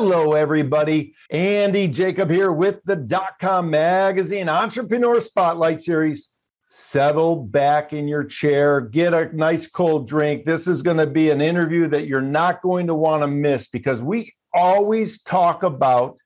Hello, 0.00 0.34
everybody. 0.34 1.12
Andy 1.28 1.88
Jacob 1.88 2.30
here 2.30 2.52
with 2.52 2.80
the 2.84 2.94
dot 2.94 3.32
com 3.40 3.68
magazine 3.68 4.48
entrepreneur 4.48 5.20
spotlight 5.20 5.82
series. 5.82 6.28
Settle 6.68 7.34
back 7.34 7.92
in 7.92 8.06
your 8.06 8.22
chair, 8.22 8.80
get 8.80 9.12
a 9.12 9.36
nice 9.36 9.66
cold 9.66 10.06
drink. 10.06 10.44
This 10.44 10.68
is 10.68 10.82
going 10.82 10.98
to 10.98 11.06
be 11.08 11.30
an 11.30 11.40
interview 11.40 11.88
that 11.88 12.06
you're 12.06 12.20
not 12.20 12.62
going 12.62 12.86
to 12.86 12.94
want 12.94 13.24
to 13.24 13.26
miss 13.26 13.66
because 13.66 14.00
we 14.00 14.32
always 14.52 15.20
talk 15.20 15.64
about 15.64 16.16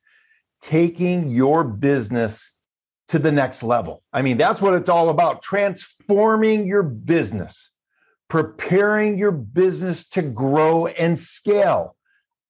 taking 0.61 1.31
your 1.31 1.65
business 1.65 2.53
to 3.09 3.19
the 3.19 3.33
next 3.33 3.63
level. 3.63 4.03
I 4.13 4.21
mean, 4.21 4.37
that's 4.37 4.61
what 4.61 4.75
it's 4.75 4.91
all 4.91 5.09
about 5.09 5.43
transforming 5.43 6.67
your 6.67 6.83
business, 6.83 7.71
preparing 8.29 9.17
your 9.17 9.33
business 9.33 10.07
to 10.09 10.21
grow 10.21 10.89
and 10.89 11.19
scale 11.19 11.97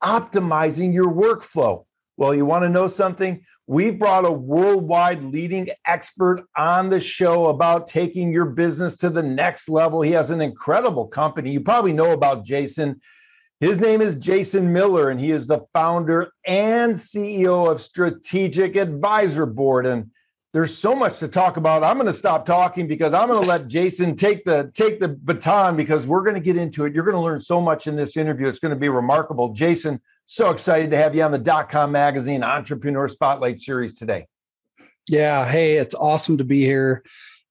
optimizing 0.03 0.93
your 0.93 1.13
workflow. 1.13 1.85
Well, 2.17 2.35
you 2.35 2.45
want 2.45 2.63
to 2.63 2.69
know 2.69 2.89
something? 2.89 3.45
We've 3.67 3.99
brought 3.99 4.27
a 4.27 4.33
worldwide 4.33 5.23
leading 5.23 5.69
expert 5.87 6.45
on 6.57 6.89
the 6.89 7.01
show 7.01 7.47
about 7.47 7.87
taking 7.87 8.33
your 8.33 8.47
business 8.47 8.97
to 8.99 9.09
the 9.09 9.23
next 9.23 9.69
level. 9.69 10.03
He 10.03 10.13
has 10.13 10.31
an 10.31 10.41
incredible 10.41 11.07
company. 11.07 11.53
You 11.53 11.61
probably 11.61 11.93
know 11.93 12.13
about 12.13 12.45
Jason. 12.45 13.01
His 13.61 13.79
name 13.79 14.01
is 14.03 14.17
Jason 14.17 14.73
Miller, 14.73 15.11
and 15.11 15.21
he 15.21 15.31
is 15.31 15.47
the 15.47 15.61
founder 15.73 16.33
and 16.45 16.95
CEO 16.95 17.71
of 17.71 17.81
Strategic 17.81 18.75
Advisor 18.75 19.47
Board. 19.47 19.87
And 19.87 20.11
there's 20.53 20.77
so 20.77 20.95
much 20.95 21.19
to 21.19 21.29
talk 21.29 21.57
about. 21.57 21.83
I'm 21.83 21.97
going 21.97 22.07
to 22.07 22.13
stop 22.13 22.45
talking 22.45 22.87
because 22.87 23.15
I'm 23.15 23.29
going 23.29 23.41
to 23.41 23.49
let 23.49 23.69
Jason 23.69 24.17
take 24.17 24.45
the 24.45 24.71
take 24.75 25.01
the 25.01 25.09
baton 25.09 25.77
because 25.77 26.07
we're 26.07 26.23
going 26.23 26.35
to 26.35 26.41
get 26.41 26.57
into 26.57 26.85
it. 26.85 26.95
You're 26.95 27.05
going 27.05 27.17
to 27.17 27.23
learn 27.23 27.41
so 27.41 27.61
much 27.61 27.87
in 27.87 27.97
this 27.97 28.17
interview. 28.17 28.49
It's 28.49 28.59
going 28.59 28.75
to 28.75 28.79
be 28.79 28.91
remarkable. 28.91 29.55
Jason, 29.55 30.01
so 30.27 30.51
excited 30.51 30.91
to 30.91 30.97
have 30.99 31.15
you 31.15 31.23
on 31.23 31.33
the 31.33 31.39
dot 31.39 31.71
com 31.71 31.93
magazine 31.93 32.43
entrepreneur 32.43 33.09
spotlight 33.09 33.61
series 33.61 33.95
today. 33.95 34.27
Yeah, 35.09 35.49
hey, 35.49 35.75
it's 35.79 35.95
awesome 35.95 36.39
to 36.39 36.45
be 36.45 36.61
here. 36.61 37.03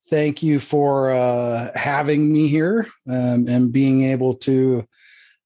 Thank 0.09 0.43
you 0.43 0.59
for 0.59 1.11
uh, 1.11 1.71
having 1.73 2.31
me 2.31 2.47
here 2.47 2.87
um, 3.09 3.47
and 3.47 3.71
being 3.71 4.03
able 4.03 4.35
to 4.35 4.85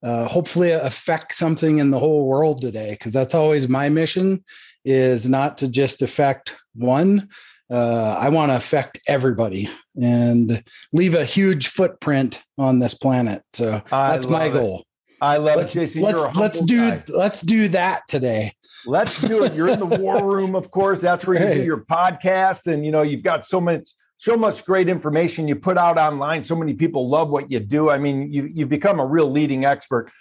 uh, 0.04 0.28
hopefully 0.28 0.72
affect 0.72 1.34
something 1.34 1.78
in 1.78 1.92
the 1.92 2.00
whole 2.00 2.26
world 2.26 2.62
today 2.62 2.92
because 2.92 3.14
that's 3.14 3.34
always 3.34 3.70
my 3.70 3.90
mission 3.90 4.44
is 4.86 5.28
not 5.28 5.58
to 5.58 5.68
just 5.68 6.02
affect 6.02 6.56
one. 6.76 7.28
Uh, 7.70 8.16
I 8.20 8.30
want 8.30 8.52
to 8.52 8.56
affect 8.56 9.00
everybody 9.08 9.68
and 10.00 10.64
leave 10.94 11.16
a 11.16 11.26
huge 11.26 11.68
footprint 11.68 12.44
on 12.58 12.80
this 12.80 12.94
planet. 12.94 13.42
So 13.54 13.82
that's 13.90 14.30
my 14.30 14.50
goal. 14.50 14.80
It. 14.80 14.86
I 15.22 15.38
love 15.38 15.58
let's, 15.58 15.76
it, 15.76 15.80
Jason. 15.80 16.04
Let's 16.04 16.36
let's 16.36 16.60
do 16.62 16.90
guy. 16.92 17.04
let's 17.10 17.42
do 17.42 17.68
that 17.70 18.02
today. 18.08 18.54
Let's 18.86 19.20
do 19.20 19.44
it. 19.44 19.54
You're 19.54 19.70
in 19.70 19.80
the 19.80 19.86
war 19.86 20.24
room, 20.32 20.56
of 20.56 20.70
course. 20.70 21.02
That's 21.02 21.26
where 21.26 21.42
you 21.42 21.56
do 21.56 21.66
your 21.66 21.86
podcast, 21.86 22.72
and 22.72 22.86
you 22.86 22.92
know 22.92 23.02
you've 23.02 23.24
got 23.24 23.46
so 23.46 23.60
much 23.60 23.90
so 24.18 24.38
much 24.38 24.66
great 24.66 24.90
information 24.90 25.48
you 25.48 25.56
put 25.56 25.78
out 25.78 25.98
online. 25.98 26.44
So 26.44 26.56
many 26.56 26.74
people 26.74 27.08
love 27.08 27.30
what 27.30 27.52
you 27.52 27.60
do. 27.60 27.90
I 27.90 27.98
mean, 27.98 28.32
you 28.32 28.50
you've 28.54 28.70
become 28.70 29.00
a 29.00 29.06
real 29.06 29.30
leading 29.30 29.66
expert. 29.66 30.12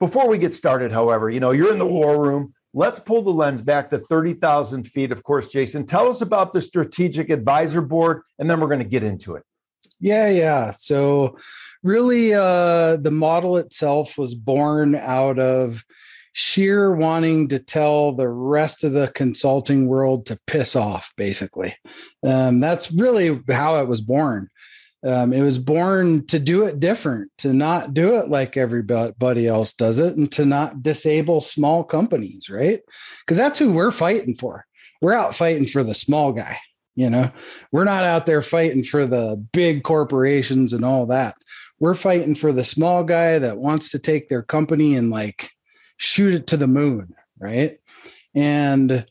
Before 0.00 0.28
we 0.28 0.38
get 0.38 0.52
started, 0.52 0.92
however, 0.92 1.30
you 1.30 1.40
know 1.40 1.52
you're 1.52 1.72
in 1.72 1.78
the 1.78 1.86
war 1.86 2.22
room. 2.22 2.53
Let's 2.76 2.98
pull 2.98 3.22
the 3.22 3.30
lens 3.30 3.62
back 3.62 3.90
to 3.90 3.98
30,000 3.98 4.84
feet. 4.84 5.12
Of 5.12 5.22
course, 5.22 5.46
Jason, 5.46 5.86
tell 5.86 6.10
us 6.10 6.20
about 6.20 6.52
the 6.52 6.60
Strategic 6.60 7.30
Advisor 7.30 7.80
Board, 7.80 8.22
and 8.38 8.50
then 8.50 8.60
we're 8.60 8.68
going 8.68 8.80
to 8.80 8.84
get 8.84 9.04
into 9.04 9.36
it. 9.36 9.44
Yeah, 10.00 10.28
yeah. 10.28 10.72
So, 10.72 11.38
really, 11.84 12.34
uh, 12.34 12.96
the 12.96 13.12
model 13.12 13.56
itself 13.56 14.18
was 14.18 14.34
born 14.34 14.96
out 14.96 15.38
of 15.38 15.84
sheer 16.34 16.94
wanting 16.94 17.46
to 17.48 17.60
tell 17.60 18.12
the 18.12 18.28
rest 18.28 18.82
of 18.82 18.92
the 18.92 19.10
consulting 19.14 19.86
world 19.86 20.26
to 20.26 20.38
piss 20.48 20.74
off, 20.74 21.12
basically. 21.16 21.74
Um, 22.26 22.58
that's 22.58 22.90
really 22.90 23.40
how 23.48 23.76
it 23.76 23.86
was 23.86 24.00
born. 24.00 24.48
Um, 25.06 25.32
it 25.32 25.42
was 25.42 25.58
born 25.58 26.26
to 26.28 26.38
do 26.38 26.64
it 26.64 26.80
different, 26.80 27.30
to 27.38 27.52
not 27.52 27.92
do 27.92 28.16
it 28.16 28.28
like 28.28 28.56
everybody 28.56 29.46
else 29.46 29.74
does 29.74 29.98
it, 29.98 30.16
and 30.16 30.30
to 30.32 30.46
not 30.46 30.82
disable 30.82 31.40
small 31.40 31.84
companies, 31.84 32.48
right? 32.48 32.80
Because 33.20 33.36
that's 33.36 33.58
who 33.58 33.72
we're 33.72 33.90
fighting 33.90 34.34
for. 34.34 34.64
We're 35.02 35.12
out 35.12 35.34
fighting 35.34 35.66
for 35.66 35.84
the 35.84 35.94
small 35.94 36.32
guy. 36.32 36.56
You 36.94 37.10
know, 37.10 37.30
we're 37.72 37.84
not 37.84 38.04
out 38.04 38.24
there 38.24 38.40
fighting 38.40 38.84
for 38.84 39.04
the 39.04 39.44
big 39.52 39.82
corporations 39.82 40.72
and 40.72 40.84
all 40.84 41.06
that. 41.06 41.34
We're 41.80 41.94
fighting 41.94 42.36
for 42.36 42.52
the 42.52 42.64
small 42.64 43.02
guy 43.02 43.38
that 43.38 43.58
wants 43.58 43.90
to 43.90 43.98
take 43.98 44.28
their 44.28 44.42
company 44.42 44.94
and 44.94 45.10
like 45.10 45.50
shoot 45.96 46.34
it 46.34 46.46
to 46.46 46.56
the 46.56 46.68
moon, 46.68 47.14
right? 47.38 47.78
And 48.34 49.04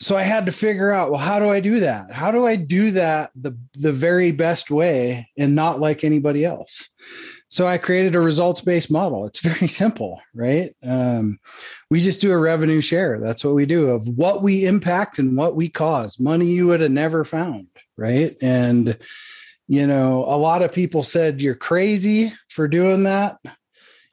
so 0.00 0.16
I 0.16 0.22
had 0.22 0.46
to 0.46 0.52
figure 0.52 0.90
out, 0.90 1.10
well, 1.10 1.20
how 1.20 1.38
do 1.38 1.48
I 1.50 1.60
do 1.60 1.80
that? 1.80 2.12
How 2.12 2.30
do 2.30 2.46
I 2.46 2.56
do 2.56 2.92
that 2.92 3.30
the, 3.34 3.56
the 3.74 3.92
very 3.92 4.30
best 4.30 4.70
way 4.70 5.26
and 5.36 5.54
not 5.54 5.80
like 5.80 6.04
anybody 6.04 6.44
else? 6.44 6.88
So 7.48 7.66
I 7.66 7.78
created 7.78 8.14
a 8.14 8.20
results 8.20 8.60
based 8.60 8.90
model. 8.90 9.26
It's 9.26 9.40
very 9.42 9.66
simple, 9.66 10.20
right? 10.34 10.74
Um, 10.86 11.38
we 11.90 12.00
just 12.00 12.20
do 12.20 12.30
a 12.30 12.38
revenue 12.38 12.80
share. 12.80 13.18
That's 13.18 13.44
what 13.44 13.54
we 13.54 13.66
do 13.66 13.88
of 13.88 14.06
what 14.06 14.42
we 14.42 14.66
impact 14.66 15.18
and 15.18 15.36
what 15.36 15.56
we 15.56 15.68
cause. 15.68 16.20
Money 16.20 16.46
you 16.46 16.68
would 16.68 16.80
have 16.80 16.92
never 16.92 17.24
found, 17.24 17.66
right? 17.96 18.36
And 18.40 18.96
you 19.66 19.86
know, 19.86 20.24
a 20.24 20.36
lot 20.36 20.62
of 20.62 20.72
people 20.72 21.02
said 21.02 21.42
you're 21.42 21.54
crazy 21.54 22.32
for 22.48 22.68
doing 22.68 23.02
that. 23.02 23.36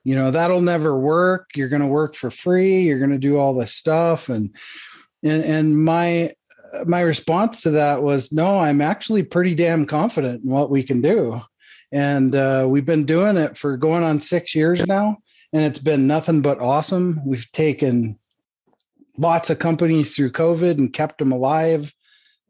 You 0.03 0.15
know, 0.15 0.29
that'll 0.29 0.61
never 0.61 0.99
work. 0.99 1.51
You're 1.55 1.69
going 1.69 1.81
to 1.81 1.87
work 1.87 2.13
for 2.13 2.29
free. 2.29 2.81
You're 2.81 2.99
going 2.99 3.11
to 3.11 3.17
do 3.17 3.37
all 3.37 3.53
this 3.53 3.73
stuff 3.73 4.27
and 4.27 4.53
and 5.25 5.43
and 5.43 5.83
my 5.83 6.31
my 6.85 7.01
response 7.01 7.61
to 7.61 7.71
that 7.71 8.03
was 8.03 8.31
no 8.31 8.59
i'm 8.59 8.81
actually 8.81 9.23
pretty 9.23 9.55
damn 9.55 9.85
confident 9.85 10.43
in 10.43 10.49
what 10.49 10.69
we 10.69 10.83
can 10.83 11.01
do. 11.01 11.41
And 11.91 12.35
uh, 12.35 12.65
we've 12.67 12.85
been 12.85 13.05
doing 13.05 13.37
it 13.37 13.55
for 13.55 13.77
going 13.77 14.03
on 14.03 14.19
six 14.19 14.53
years 14.53 14.85
now 14.85 15.17
and 15.53 15.63
it's 15.63 15.79
been 15.79 16.07
nothing 16.07 16.41
but 16.41 16.59
awesome. 16.59 17.21
We've 17.25 17.49
taken 17.51 18.19
lots 19.17 19.49
of 19.49 19.59
companies 19.59 20.13
through 20.13 20.31
covid 20.31 20.77
and 20.77 20.91
kept 20.91 21.19
them 21.19 21.31
alive 21.31 21.93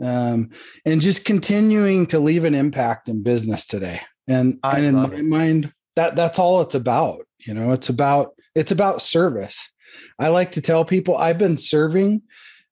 um, 0.02 0.50
and 0.84 1.00
just 1.00 1.26
continuing 1.26 2.08
to 2.08 2.20
leave 2.20 2.44
an 2.44 2.56
impact 2.56 3.08
in 3.08 3.22
business 3.22 3.68
today. 3.68 4.02
And, 4.28 4.58
and 4.64 4.86
in 4.86 4.96
my 4.96 5.14
it. 5.14 5.26
mind 5.26 5.74
that 5.96 6.16
that's 6.16 6.40
all 6.40 6.62
it's 6.62 6.76
about 6.76 7.26
you 7.46 7.54
know? 7.54 7.72
It's 7.72 7.90
about 7.90 8.34
it's 8.56 8.72
about 8.72 9.02
service. 9.02 9.72
I 10.20 10.30
like 10.30 10.54
to 10.54 10.62
tell 10.62 10.84
people 10.84 11.16
i've 11.16 11.38
been 11.38 11.58
serving 11.58 12.22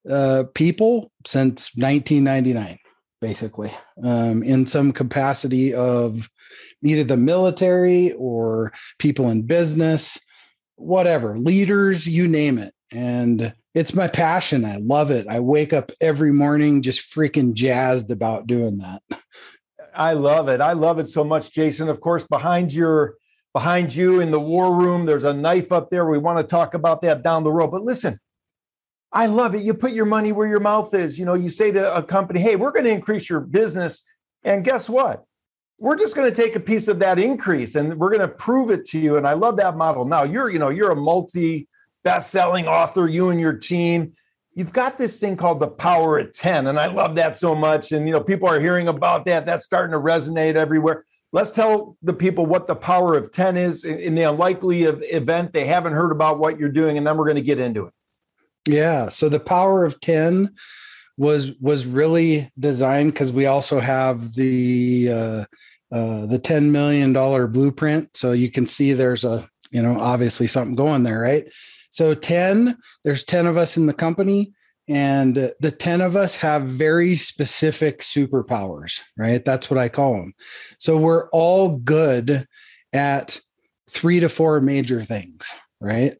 uh, 0.09 0.43
people 0.53 1.11
since 1.25 1.71
1999, 1.75 2.77
basically, 3.21 3.71
um, 4.03 4.43
in 4.43 4.65
some 4.65 4.91
capacity 4.91 5.73
of 5.73 6.29
either 6.83 7.03
the 7.03 7.17
military 7.17 8.11
or 8.13 8.73
people 8.99 9.29
in 9.29 9.43
business, 9.43 10.19
whatever, 10.75 11.37
leaders, 11.37 12.07
you 12.07 12.27
name 12.27 12.57
it. 12.57 12.73
And 12.91 13.53
it's 13.73 13.95
my 13.95 14.07
passion. 14.07 14.65
I 14.65 14.77
love 14.77 15.09
it. 15.09 15.25
I 15.27 15.39
wake 15.39 15.73
up 15.73 15.91
every 15.99 16.31
morning 16.31 16.81
just 16.81 17.13
freaking 17.13 17.53
jazzed 17.53 18.11
about 18.11 18.45
doing 18.45 18.77
that. 18.79 19.01
I 19.95 20.13
love 20.13 20.47
it. 20.49 20.61
I 20.61 20.73
love 20.73 20.99
it 20.99 21.07
so 21.07 21.23
much, 21.23 21.51
Jason. 21.51 21.89
Of 21.89 22.01
course, 22.01 22.25
behind 22.27 22.73
your 22.73 23.15
behind 23.53 23.93
you 23.93 24.19
in 24.19 24.31
the 24.31 24.39
war 24.39 24.75
room, 24.75 25.05
there's 25.05 25.23
a 25.23 25.33
knife 25.33 25.71
up 25.71 25.89
there. 25.89 26.05
We 26.05 26.17
want 26.17 26.39
to 26.39 26.43
talk 26.43 26.73
about 26.73 27.01
that 27.03 27.23
down 27.23 27.43
the 27.43 27.51
road. 27.51 27.71
But 27.71 27.83
listen, 27.83 28.19
I 29.13 29.27
love 29.27 29.53
it. 29.53 29.61
You 29.61 29.75
put 29.75 29.91
your 29.91 30.05
money 30.05 30.31
where 30.31 30.47
your 30.47 30.59
mouth 30.59 30.93
is. 30.95 31.19
You 31.19 31.25
know, 31.25 31.35
you 31.35 31.49
say 31.49 31.71
to 31.71 31.95
a 31.95 32.01
company, 32.01 32.39
hey, 32.39 32.55
we're 32.55 32.71
going 32.71 32.85
to 32.85 32.91
increase 32.91 33.29
your 33.29 33.41
business. 33.41 34.03
And 34.43 34.65
guess 34.65 34.89
what? 34.89 35.23
We're 35.77 35.97
just 35.97 36.15
going 36.15 36.33
to 36.33 36.35
take 36.35 36.55
a 36.55 36.59
piece 36.59 36.87
of 36.87 36.99
that 36.99 37.19
increase 37.19 37.75
and 37.75 37.99
we're 37.99 38.09
going 38.09 38.21
to 38.21 38.27
prove 38.27 38.71
it 38.71 38.85
to 38.85 38.99
you. 38.99 39.17
And 39.17 39.27
I 39.27 39.33
love 39.33 39.57
that 39.57 39.77
model. 39.77 40.05
Now 40.05 40.23
you're, 40.23 40.49
you 40.49 40.57
know, 40.57 40.69
you're 40.69 40.91
a 40.91 40.95
multi 40.95 41.67
best-selling 42.03 42.67
author, 42.67 43.07
you 43.07 43.29
and 43.29 43.39
your 43.39 43.53
team. 43.53 44.13
You've 44.55 44.73
got 44.73 44.97
this 44.97 45.19
thing 45.19 45.37
called 45.37 45.59
the 45.59 45.67
power 45.67 46.17
of 46.17 46.33
10. 46.33 46.67
And 46.67 46.79
I 46.79 46.87
love 46.87 47.15
that 47.15 47.37
so 47.37 47.53
much. 47.53 47.91
And 47.91 48.07
you 48.07 48.13
know, 48.13 48.21
people 48.21 48.49
are 48.49 48.59
hearing 48.59 48.87
about 48.87 49.25
that. 49.25 49.45
That's 49.45 49.65
starting 49.65 49.91
to 49.93 49.99
resonate 49.99 50.55
everywhere. 50.55 51.05
let's 51.31 51.51
tell 51.51 51.97
the 52.01 52.13
people 52.13 52.45
what 52.45 52.67
the 52.67 52.75
power 52.75 53.15
of 53.15 53.31
10 53.31 53.57
is 53.57 53.83
in 53.83 54.15
the 54.15 54.23
unlikely 54.23 54.83
event 54.83 55.53
they 55.53 55.65
haven't 55.65 55.93
heard 55.93 56.11
about 56.11 56.39
what 56.39 56.59
you're 56.59 56.69
doing, 56.69 56.97
and 56.97 57.05
then 57.05 57.17
we're 57.17 57.25
going 57.25 57.35
to 57.35 57.41
get 57.41 57.59
into 57.59 57.85
it. 57.85 57.93
Yeah. 58.67 59.09
So 59.09 59.29
the 59.29 59.39
power 59.39 59.85
of 59.85 59.99
10 59.99 60.53
was 61.17 61.51
was 61.59 61.85
really 61.85 62.49
designed 62.57 63.13
because 63.13 63.31
we 63.31 63.45
also 63.45 63.79
have 63.79 64.33
the 64.33 65.09
uh, 65.11 65.45
uh, 65.95 66.25
the 66.25 66.39
$10 66.39 66.71
million 66.71 67.13
blueprint. 67.51 68.15
So 68.17 68.31
you 68.31 68.49
can 68.49 68.65
see 68.65 68.93
there's 68.93 69.23
a, 69.23 69.47
you 69.69 69.81
know, 69.81 69.99
obviously 69.99 70.47
something 70.47 70.75
going 70.75 71.03
there, 71.03 71.19
right? 71.19 71.45
So 71.91 72.15
10, 72.15 72.75
there's 73.03 73.23
10 73.23 73.45
of 73.45 73.57
us 73.57 73.77
in 73.77 73.85
the 73.85 73.93
company 73.93 74.53
and 74.87 75.35
the 75.35 75.71
10 75.71 76.01
of 76.01 76.15
us 76.15 76.35
have 76.37 76.63
very 76.63 77.15
specific 77.15 78.01
superpowers 78.01 79.01
right 79.17 79.45
that's 79.45 79.69
what 79.69 79.77
i 79.77 79.87
call 79.87 80.13
them 80.13 80.33
so 80.77 80.97
we're 80.97 81.29
all 81.29 81.77
good 81.77 82.45
at 82.91 83.39
three 83.89 84.19
to 84.19 84.27
four 84.27 84.59
major 84.59 85.01
things 85.01 85.49
right 85.79 86.17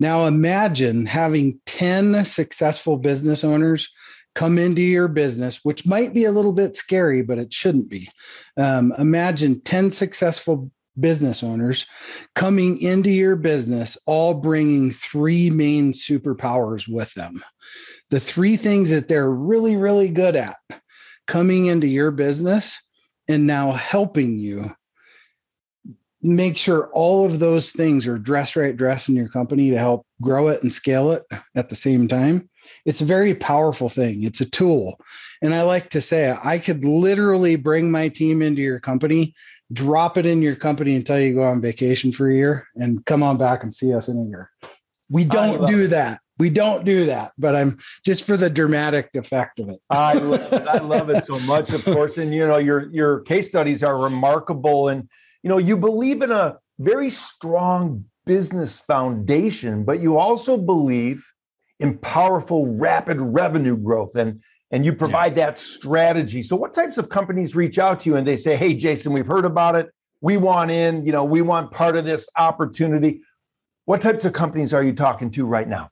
now 0.00 0.26
imagine 0.26 1.06
having 1.06 1.60
10 1.66 2.24
successful 2.24 2.96
business 2.96 3.44
owners 3.44 3.90
come 4.34 4.58
into 4.58 4.82
your 4.82 5.06
business 5.06 5.60
which 5.62 5.86
might 5.86 6.12
be 6.12 6.24
a 6.24 6.32
little 6.32 6.52
bit 6.52 6.74
scary 6.74 7.22
but 7.22 7.38
it 7.38 7.52
shouldn't 7.52 7.88
be. 7.88 8.08
Um, 8.56 8.92
imagine 8.98 9.60
10 9.60 9.90
successful 9.90 10.70
business 10.98 11.42
owners 11.42 11.86
coming 12.34 12.80
into 12.80 13.10
your 13.10 13.36
business 13.36 13.96
all 14.06 14.34
bringing 14.34 14.90
three 14.90 15.50
main 15.50 15.92
superpowers 15.92 16.88
with 16.88 17.12
them. 17.14 17.42
The 18.10 18.20
three 18.20 18.56
things 18.56 18.90
that 18.90 19.08
they're 19.08 19.30
really, 19.30 19.76
really 19.76 20.08
good 20.08 20.36
at 20.36 20.56
coming 21.26 21.66
into 21.66 21.86
your 21.86 22.10
business 22.10 22.80
and 23.28 23.46
now 23.46 23.72
helping 23.72 24.38
you 24.38 24.70
make 26.24 26.56
sure 26.56 26.90
all 26.92 27.26
of 27.26 27.38
those 27.38 27.70
things 27.70 28.06
are 28.06 28.18
dress 28.18 28.56
right 28.56 28.76
dress 28.76 29.08
in 29.08 29.14
your 29.14 29.28
company 29.28 29.70
to 29.70 29.78
help 29.78 30.06
grow 30.22 30.48
it 30.48 30.62
and 30.62 30.72
scale 30.72 31.12
it 31.12 31.22
at 31.54 31.68
the 31.68 31.76
same 31.76 32.08
time. 32.08 32.48
It's 32.86 33.02
a 33.02 33.04
very 33.04 33.34
powerful 33.34 33.88
thing. 33.88 34.24
It's 34.24 34.40
a 34.40 34.48
tool. 34.48 34.98
And 35.42 35.54
i 35.54 35.62
like 35.62 35.90
to 35.90 36.00
say 36.00 36.34
i 36.42 36.58
could 36.58 36.84
literally 36.84 37.56
bring 37.56 37.90
my 37.90 38.08
team 38.08 38.40
into 38.40 38.62
your 38.62 38.80
company 38.80 39.34
drop 39.72 40.16
it 40.16 40.26
in 40.26 40.42
your 40.42 40.54
company 40.56 40.94
until 40.94 41.18
you 41.18 41.34
go 41.34 41.42
on 41.42 41.60
vacation 41.60 42.12
for 42.12 42.28
a 42.28 42.34
year 42.34 42.68
and 42.76 43.04
come 43.06 43.22
on 43.22 43.36
back 43.36 43.62
and 43.62 43.74
see 43.74 43.94
us 43.94 44.08
in 44.08 44.18
a 44.18 44.24
year. 44.24 44.50
We 45.10 45.24
don't 45.24 45.66
do 45.66 45.86
that. 45.88 46.20
We 46.38 46.50
don't 46.50 46.84
do 46.84 47.06
that, 47.06 47.32
but 47.38 47.54
I'm 47.54 47.78
just 48.04 48.24
for 48.24 48.36
the 48.36 48.50
dramatic 48.50 49.10
effect 49.14 49.60
of 49.60 49.68
it. 49.68 49.78
I, 49.88 50.14
love, 50.14 50.52
I 50.52 50.78
love 50.78 51.08
it 51.08 51.24
so 51.24 51.38
much, 51.40 51.70
of 51.70 51.84
course. 51.84 52.18
And 52.18 52.34
you 52.34 52.46
know, 52.46 52.56
your 52.56 52.90
your 52.90 53.20
case 53.20 53.46
studies 53.46 53.84
are 53.84 53.96
remarkable, 53.96 54.88
and 54.88 55.08
you 55.44 55.50
know, 55.50 55.58
you 55.58 55.76
believe 55.76 56.22
in 56.22 56.32
a 56.32 56.56
very 56.78 57.10
strong 57.10 58.06
business 58.24 58.80
foundation, 58.80 59.84
but 59.84 60.00
you 60.00 60.16
also 60.16 60.56
believe 60.56 61.22
in 61.78 61.98
powerful, 61.98 62.66
rapid 62.78 63.20
revenue 63.20 63.76
growth, 63.76 64.16
and 64.16 64.42
and 64.70 64.86
you 64.86 64.94
provide 64.94 65.36
yeah. 65.36 65.46
that 65.46 65.58
strategy. 65.58 66.42
So, 66.42 66.56
what 66.56 66.72
types 66.72 66.96
of 66.96 67.10
companies 67.10 67.54
reach 67.54 67.78
out 67.78 68.00
to 68.00 68.10
you 68.10 68.16
and 68.16 68.26
they 68.26 68.38
say, 68.38 68.56
"Hey, 68.56 68.72
Jason, 68.72 69.12
we've 69.12 69.26
heard 69.26 69.44
about 69.44 69.76
it. 69.76 69.90
We 70.22 70.38
want 70.38 70.70
in. 70.70 71.04
You 71.04 71.12
know, 71.12 71.24
we 71.24 71.42
want 71.42 71.70
part 71.70 71.94
of 71.94 72.06
this 72.06 72.26
opportunity." 72.38 73.20
What 73.84 74.00
types 74.00 74.24
of 74.24 74.32
companies 74.32 74.72
are 74.72 74.82
you 74.82 74.94
talking 74.94 75.30
to 75.32 75.46
right 75.46 75.68
now? 75.68 75.90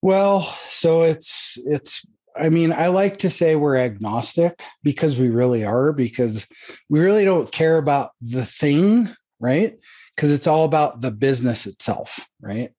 Well, 0.00 0.40
so 0.70 1.02
it's 1.02 1.58
it's 1.66 2.06
I 2.38 2.48
mean, 2.48 2.72
I 2.72 2.88
like 2.88 3.18
to 3.18 3.30
say 3.30 3.56
we're 3.56 3.76
agnostic 3.76 4.62
because 4.82 5.16
we 5.16 5.28
really 5.28 5.64
are 5.64 5.92
because 5.92 6.46
we 6.88 7.00
really 7.00 7.24
don't 7.24 7.50
care 7.50 7.78
about 7.78 8.10
the 8.20 8.44
thing, 8.44 9.08
right? 9.40 9.78
Because 10.14 10.32
it's 10.32 10.46
all 10.46 10.64
about 10.64 11.00
the 11.00 11.10
business 11.10 11.66
itself, 11.66 12.26
right? 12.40 12.70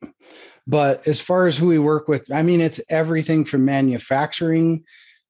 But 0.67 1.07
as 1.07 1.19
far 1.19 1.47
as 1.47 1.57
who 1.57 1.67
we 1.67 1.79
work 1.79 2.07
with, 2.07 2.31
I 2.31 2.41
mean, 2.41 2.61
it's 2.61 2.81
everything 2.91 3.45
from 3.45 3.65
manufacturing 3.65 4.83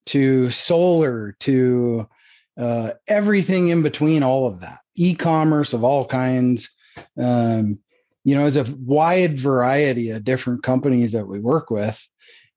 to 0.07 0.49
solar 0.49 1.35
to 1.39 2.07
uh, 2.57 2.91
everything 3.07 3.69
in 3.69 3.81
between, 3.81 4.23
all 4.23 4.47
of 4.47 4.59
that, 4.61 4.79
e 4.95 5.15
commerce 5.15 5.71
of 5.71 5.83
all 5.83 6.05
kinds. 6.05 6.69
Um, 7.17 7.79
you 8.25 8.35
know, 8.35 8.45
it's 8.45 8.57
a 8.57 8.65
wide 8.79 9.39
variety 9.39 10.09
of 10.09 10.23
different 10.23 10.61
companies 10.61 11.13
that 11.13 11.27
we 11.27 11.39
work 11.39 11.71
with. 11.71 12.05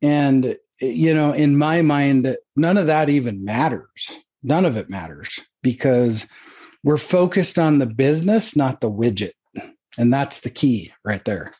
And, 0.00 0.56
you 0.80 1.14
know, 1.14 1.32
in 1.32 1.56
my 1.56 1.82
mind, 1.82 2.34
none 2.56 2.76
of 2.76 2.86
that 2.86 3.08
even 3.08 3.44
matters. 3.44 4.10
None 4.42 4.64
of 4.64 4.76
it 4.76 4.90
matters 4.90 5.40
because 5.62 6.26
we're 6.82 6.96
focused 6.96 7.58
on 7.58 7.78
the 7.78 7.86
business, 7.86 8.56
not 8.56 8.80
the 8.80 8.90
widget. 8.90 9.32
And 9.98 10.12
that's 10.12 10.40
the 10.40 10.50
key 10.50 10.92
right 11.04 11.24
there. 11.24 11.54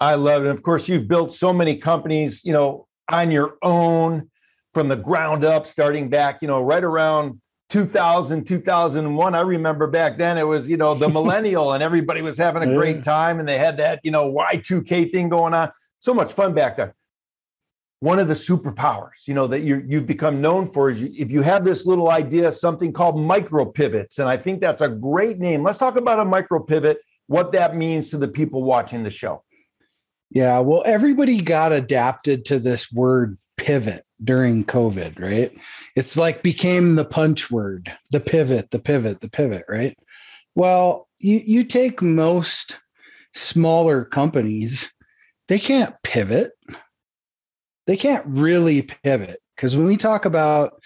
I 0.00 0.14
love 0.14 0.44
it. 0.44 0.48
Of 0.48 0.62
course, 0.62 0.88
you've 0.88 1.08
built 1.08 1.32
so 1.32 1.52
many 1.52 1.76
companies, 1.76 2.44
you 2.44 2.52
know, 2.52 2.86
on 3.10 3.30
your 3.30 3.56
own 3.62 4.30
from 4.74 4.88
the 4.88 4.96
ground 4.96 5.44
up, 5.44 5.66
starting 5.66 6.08
back, 6.08 6.42
you 6.42 6.48
know, 6.48 6.62
right 6.62 6.84
around 6.84 7.40
2000 7.70 8.44
2001 8.46 9.34
i 9.34 9.40
remember 9.40 9.86
back 9.86 10.16
then 10.16 10.38
it 10.38 10.42
was 10.42 10.70
you 10.70 10.76
know 10.78 10.94
the 10.94 11.08
millennial 11.10 11.74
and 11.74 11.82
everybody 11.82 12.22
was 12.22 12.38
having 12.38 12.62
a 12.62 12.74
great 12.74 13.02
time 13.02 13.38
and 13.38 13.46
they 13.46 13.58
had 13.58 13.76
that 13.76 14.00
you 14.02 14.10
know 14.10 14.30
y2k 14.30 15.12
thing 15.12 15.28
going 15.28 15.52
on 15.52 15.70
so 15.98 16.14
much 16.14 16.32
fun 16.32 16.54
back 16.54 16.78
there 16.78 16.94
one 18.00 18.18
of 18.18 18.28
the 18.28 18.34
superpowers 18.34 19.26
you 19.26 19.34
know 19.34 19.46
that 19.46 19.60
you 19.60 19.84
you've 19.88 20.06
become 20.06 20.40
known 20.40 20.66
for 20.70 20.90
is 20.90 21.00
you, 21.00 21.12
if 21.16 21.30
you 21.30 21.42
have 21.42 21.64
this 21.64 21.86
little 21.86 22.10
idea 22.10 22.52
something 22.52 22.92
called 22.92 23.18
micro 23.18 23.64
pivots 23.64 24.18
and 24.18 24.28
i 24.28 24.36
think 24.36 24.60
that's 24.60 24.82
a 24.82 24.88
great 24.88 25.38
name 25.38 25.62
let's 25.62 25.78
talk 25.78 25.96
about 25.96 26.20
a 26.20 26.24
micro 26.24 26.60
pivot 26.60 26.98
what 27.26 27.52
that 27.52 27.76
means 27.76 28.10
to 28.10 28.18
the 28.18 28.28
people 28.28 28.62
watching 28.62 29.02
the 29.02 29.10
show 29.10 29.42
yeah 30.30 30.58
well 30.60 30.82
everybody 30.86 31.40
got 31.40 31.72
adapted 31.72 32.44
to 32.44 32.58
this 32.58 32.92
word 32.92 33.36
pivot 33.56 34.02
during 34.22 34.64
COVID, 34.64 35.20
right? 35.20 35.52
It's 35.94 36.16
like 36.16 36.42
became 36.42 36.94
the 36.94 37.04
punch 37.04 37.50
word, 37.50 37.96
the 38.10 38.20
pivot, 38.20 38.70
the 38.70 38.78
pivot, 38.78 39.20
the 39.20 39.28
pivot, 39.28 39.64
right? 39.68 39.96
Well, 40.54 41.08
you, 41.20 41.40
you 41.44 41.64
take 41.64 42.00
most 42.00 42.78
smaller 43.34 44.04
companies, 44.04 44.92
they 45.48 45.58
can't 45.58 45.94
pivot. 46.02 46.52
They 47.88 47.96
can't 47.96 48.24
really 48.26 48.82
pivot. 48.82 49.38
Because 49.56 49.76
when 49.76 49.86
we 49.86 49.96
talk 49.96 50.24
about, 50.24 50.80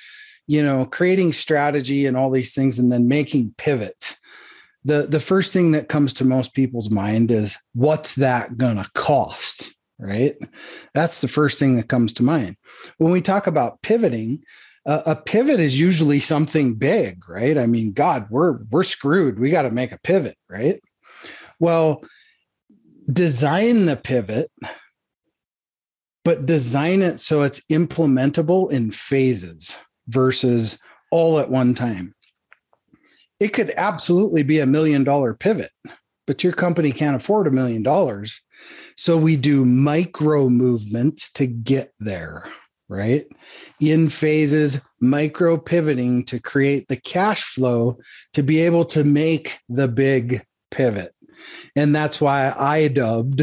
you 0.47 0.63
know, 0.63 0.87
creating 0.87 1.35
strategy 1.35 2.07
and 2.07 2.17
all 2.17 2.31
these 2.31 2.55
things 2.55 2.79
and 2.79 2.91
then 2.91 3.07
making 3.09 3.55
pivots, 3.59 4.17
the, 4.85 5.07
the 5.07 5.21
first 5.21 5.53
thing 5.53 5.73
that 5.73 5.91
comes 5.91 6.15
to 6.15 6.25
most 6.25 6.55
people's 6.55 6.91
mind 6.91 7.31
is 7.31 7.59
what's 7.75 8.15
that 8.15 8.57
gonna 8.57 8.89
cost? 8.95 9.75
right? 10.03 10.35
That's 10.95 11.21
the 11.21 11.29
first 11.29 11.59
thing 11.59 11.77
that 11.77 11.89
comes 11.89 12.13
to 12.15 12.23
mind. 12.23 12.57
When 12.99 13.13
we 13.13 13.21
talk 13.21 13.47
about 13.47 13.81
pivoting, 13.83 14.43
uh, 14.85 15.03
a 15.07 15.17
pivot 15.17 15.61
is 15.61 15.81
usually 15.81 16.19
something 16.19 16.75
big, 16.75 17.29
right? 17.29 17.57
I 17.57 17.67
mean, 17.67 17.93
God, 17.93 18.27
we're 18.29 18.59
we're 18.71 18.83
screwed. 18.83 19.39
We 19.39 19.51
got 19.51 19.63
to 19.63 19.71
make 19.71 19.93
a 19.93 20.01
pivot, 20.03 20.37
right? 20.51 20.81
Well, 21.61 22.03
design 23.11 23.87
the 23.87 23.97
pivot, 23.97 24.51
but 26.25 26.47
design 26.47 27.03
it 27.03 27.21
so 27.21 27.43
it's 27.43 27.65
implementable 27.71 28.71
in 28.71 28.91
phases 28.91 29.79
versus 30.09 30.79
all 31.11 31.39
at 31.39 31.51
one 31.51 31.75
time. 31.75 32.15
It 33.41 33.53
could 33.53 33.73
absolutely 33.77 34.43
be 34.43 34.61
a 34.61 34.67
million 34.67 35.05
dollar 35.05 35.35
pivot, 35.35 35.71
but 36.27 36.45
your 36.45 36.53
company 36.53 36.93
can't 36.93 37.17
afford 37.17 37.47
a 37.47 37.51
million 37.51 37.83
dollars. 37.83 38.41
So 38.97 39.17
we 39.17 39.37
do 39.37 39.65
micro 39.65 40.49
movements 40.49 41.31
to 41.33 41.47
get 41.47 41.93
there, 41.99 42.49
right? 42.89 43.25
In 43.81 44.09
phases, 44.09 44.81
micro 45.01 45.57
pivoting 45.57 46.25
to 46.27 46.39
create 46.39 46.87
the 46.89 47.01
cash 47.01 47.43
flow 47.43 47.99
to 48.35 48.43
be 48.43 48.61
able 48.61 48.85
to 48.87 49.03
make 49.03 49.59
the 49.69 49.89
big 49.89 50.45
pivot. 50.71 51.13
And 51.75 51.95
that's 51.95 52.21
why 52.21 52.55
I 52.57 52.89
dubbed 52.89 53.43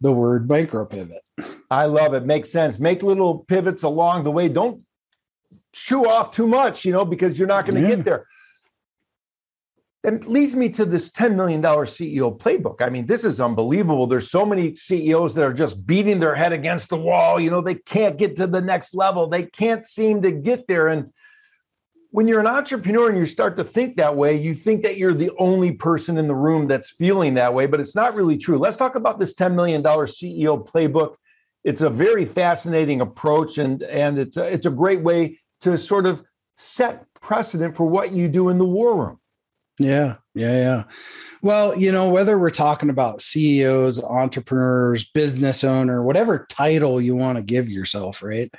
the 0.00 0.12
word 0.12 0.48
micro 0.48 0.86
pivot. 0.86 1.22
I 1.70 1.86
love 1.86 2.14
it. 2.14 2.24
Makes 2.24 2.50
sense. 2.50 2.78
Make 2.78 3.02
little 3.02 3.38
pivots 3.38 3.82
along 3.82 4.24
the 4.24 4.30
way. 4.30 4.48
Don't 4.48 4.82
chew 5.72 6.06
off 6.06 6.32
too 6.32 6.46
much, 6.46 6.84
you 6.84 6.92
know, 6.92 7.04
because 7.04 7.38
you're 7.38 7.48
not 7.48 7.64
going 7.64 7.82
to 7.82 7.88
yeah. 7.88 7.96
get 7.96 8.04
there 8.04 8.26
that 10.02 10.26
leads 10.26 10.56
me 10.56 10.70
to 10.70 10.84
this 10.84 11.10
$10 11.10 11.34
million 11.34 11.62
CEO 11.62 12.38
playbook. 12.38 12.80
I 12.80 12.88
mean, 12.88 13.06
this 13.06 13.22
is 13.22 13.38
unbelievable. 13.38 14.06
There's 14.06 14.30
so 14.30 14.46
many 14.46 14.74
CEOs 14.74 15.34
that 15.34 15.44
are 15.44 15.52
just 15.52 15.86
beating 15.86 16.20
their 16.20 16.34
head 16.34 16.52
against 16.52 16.88
the 16.88 16.96
wall. 16.96 17.38
You 17.38 17.50
know, 17.50 17.60
they 17.60 17.74
can't 17.74 18.16
get 18.16 18.36
to 18.36 18.46
the 18.46 18.62
next 18.62 18.94
level, 18.94 19.28
they 19.28 19.44
can't 19.44 19.84
seem 19.84 20.22
to 20.22 20.32
get 20.32 20.66
there. 20.68 20.88
And 20.88 21.12
when 22.12 22.26
you're 22.26 22.40
an 22.40 22.46
entrepreneur 22.46 23.08
and 23.10 23.18
you 23.18 23.26
start 23.26 23.56
to 23.56 23.64
think 23.64 23.96
that 23.96 24.16
way, 24.16 24.36
you 24.36 24.54
think 24.54 24.82
that 24.82 24.96
you're 24.96 25.14
the 25.14 25.30
only 25.38 25.72
person 25.72 26.16
in 26.16 26.28
the 26.28 26.34
room 26.34 26.66
that's 26.66 26.90
feeling 26.90 27.34
that 27.34 27.54
way, 27.54 27.66
but 27.66 27.78
it's 27.78 27.94
not 27.94 28.14
really 28.14 28.38
true. 28.38 28.58
Let's 28.58 28.76
talk 28.76 28.94
about 28.94 29.18
this 29.18 29.34
$10 29.34 29.54
million 29.54 29.82
CEO 29.82 30.66
playbook. 30.66 31.16
It's 31.64 31.82
a 31.82 31.90
very 31.90 32.24
fascinating 32.24 33.00
approach 33.00 33.58
and, 33.58 33.82
and 33.82 34.18
it's, 34.18 34.36
a, 34.36 34.52
it's 34.52 34.66
a 34.66 34.70
great 34.70 35.02
way 35.02 35.38
to 35.60 35.76
sort 35.76 36.06
of 36.06 36.22
set 36.56 37.04
precedent 37.20 37.76
for 37.76 37.86
what 37.86 38.12
you 38.12 38.28
do 38.28 38.48
in 38.48 38.58
the 38.58 38.64
war 38.64 38.96
room. 38.96 39.18
Yeah, 39.78 40.16
yeah, 40.34 40.52
yeah. 40.52 40.84
Well, 41.42 41.76
you 41.76 41.90
know, 41.90 42.10
whether 42.10 42.38
we're 42.38 42.50
talking 42.50 42.90
about 42.90 43.22
CEOs, 43.22 44.02
entrepreneurs, 44.02 45.08
business 45.08 45.64
owner, 45.64 46.02
whatever 46.02 46.46
title 46.50 47.00
you 47.00 47.16
want 47.16 47.36
to 47.36 47.42
give 47.42 47.70
yourself, 47.70 48.22
right? 48.22 48.50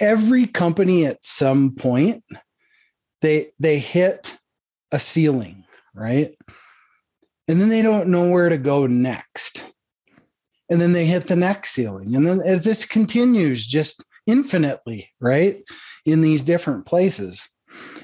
Every 0.00 0.46
company 0.46 1.04
at 1.04 1.22
some 1.24 1.74
point 1.74 2.24
they 3.24 3.50
they 3.58 3.78
hit 3.78 4.38
a 4.92 4.98
ceiling, 4.98 5.64
right? 5.94 6.34
And 7.48 7.60
then 7.60 7.68
they 7.68 7.82
don't 7.82 8.08
know 8.08 8.30
where 8.30 8.48
to 8.48 8.58
go 8.58 8.86
next. 8.86 9.72
And 10.70 10.80
then 10.80 10.92
they 10.92 11.06
hit 11.06 11.26
the 11.26 11.36
next 11.36 11.70
ceiling. 11.70 12.14
And 12.16 12.26
then 12.26 12.40
it 12.44 12.62
just 12.62 12.88
continues 12.88 13.66
just 13.66 14.04
infinitely, 14.26 15.10
right? 15.20 15.62
In 16.06 16.20
these 16.20 16.44
different 16.44 16.86
places. 16.86 17.46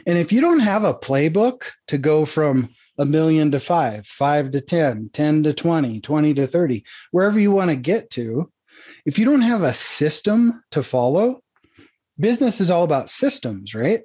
And 0.07 0.19
if 0.19 0.33
you 0.33 0.41
don't 0.41 0.61
have 0.61 0.85
a 0.85 0.95
playbook 0.95 1.71
to 1.89 1.99
go 1.99 2.25
from 2.25 2.69
a 2.99 3.07
million 3.07 3.51
to 3.53 3.61
five, 3.61 4.07
five 4.07 4.51
to 4.51 4.61
10, 4.61 5.11
10 5.13 5.43
to 5.45 5.55
20, 5.55 6.01
20 6.01 6.35
to 6.35 6.47
30, 6.47 6.85
wherever 7.13 7.39
you 7.39 7.51
want 7.51 7.71
to 7.71 7.77
get 7.77 8.11
to, 8.11 8.51
if 9.07 9.19
you 9.19 9.25
don't 9.25 9.43
have 9.43 9.63
a 9.63 9.73
system 9.73 10.63
to 10.73 10.83
follow, 10.83 11.41
business 12.19 12.61
is 12.61 12.71
all 12.71 12.85
about 12.85 13.09
systems, 13.09 13.75
right? 13.75 14.03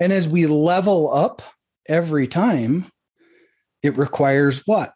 And 0.00 0.12
as 0.12 0.28
we 0.28 0.46
level 0.46 1.12
up 1.12 1.42
every 1.88 2.26
time, 2.26 2.86
it 3.82 3.96
requires 3.96 4.62
what? 4.66 4.92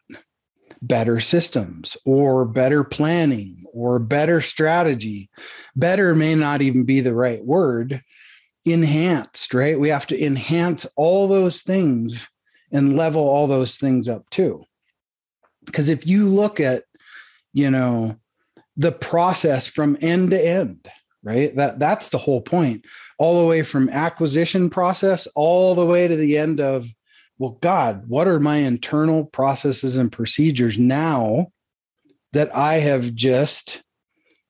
Better 0.83 1.21
systems 1.21 1.97
or 2.05 2.45
better 2.45 2.85
planning 2.85 3.65
or 3.73 3.99
better 3.99 4.41
strategy. 4.41 5.31
Better 5.77 6.15
may 6.15 6.35
not 6.35 6.61
even 6.61 6.85
be 6.85 7.01
the 7.01 7.15
right 7.15 7.45
word 7.45 8.03
enhanced, 8.65 9.55
right? 9.55 9.79
We 9.79 9.89
have 9.89 10.07
to 10.09 10.25
enhance 10.25 10.87
all 10.97 11.29
those 11.29 11.63
things 11.63 12.29
and 12.71 12.97
level 12.97 13.23
all 13.23 13.47
those 13.47 13.79
things 13.79 14.09
up 14.09 14.29
too. 14.31 14.65
Because 15.65 15.89
if 15.89 16.07
you 16.07 16.29
look 16.29 16.61
at, 16.61 16.85
you 17.53 17.71
know, 17.71 18.17
the 18.77 18.93
process 18.93 19.67
from 19.67 19.97
end 20.01 20.31
to 20.31 20.41
end, 20.41 20.89
right? 21.23 21.55
That 21.55 21.79
that's 21.79 22.09
the 22.09 22.19
whole 22.19 22.41
point. 22.41 22.85
All 23.19 23.41
the 23.41 23.49
way 23.49 23.63
from 23.63 23.89
acquisition 23.89 24.71
process 24.71 25.27
all 25.35 25.75
the 25.75 25.87
way 25.87 26.09
to 26.09 26.17
the 26.17 26.39
end 26.39 26.61
of 26.61 26.87
well 27.43 27.59
god, 27.61 28.05
what 28.07 28.29
are 28.29 28.39
my 28.39 28.59
internal 28.59 29.25
processes 29.25 29.97
and 29.97 30.13
procedures 30.13 30.79
now 30.79 31.49
that 32.33 32.55
I 32.55 32.75
have 32.75 33.17
just 33.17 33.83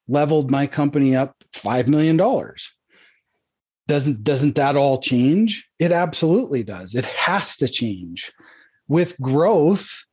leveled 0.06 0.50
my 0.50 0.66
company 0.66 1.16
up 1.16 1.42
5 1.54 1.88
million 1.88 2.18
dollars? 2.18 2.70
doesn't 3.88 4.22
doesn't 4.22 4.56
that 4.56 4.76
all 4.76 5.00
change? 5.00 5.66
It 5.78 5.90
absolutely 5.90 6.62
does. 6.64 6.94
It 6.94 7.06
has 7.06 7.56
to 7.56 7.66
change. 7.66 8.30
With 8.88 9.18
growth 9.22 10.04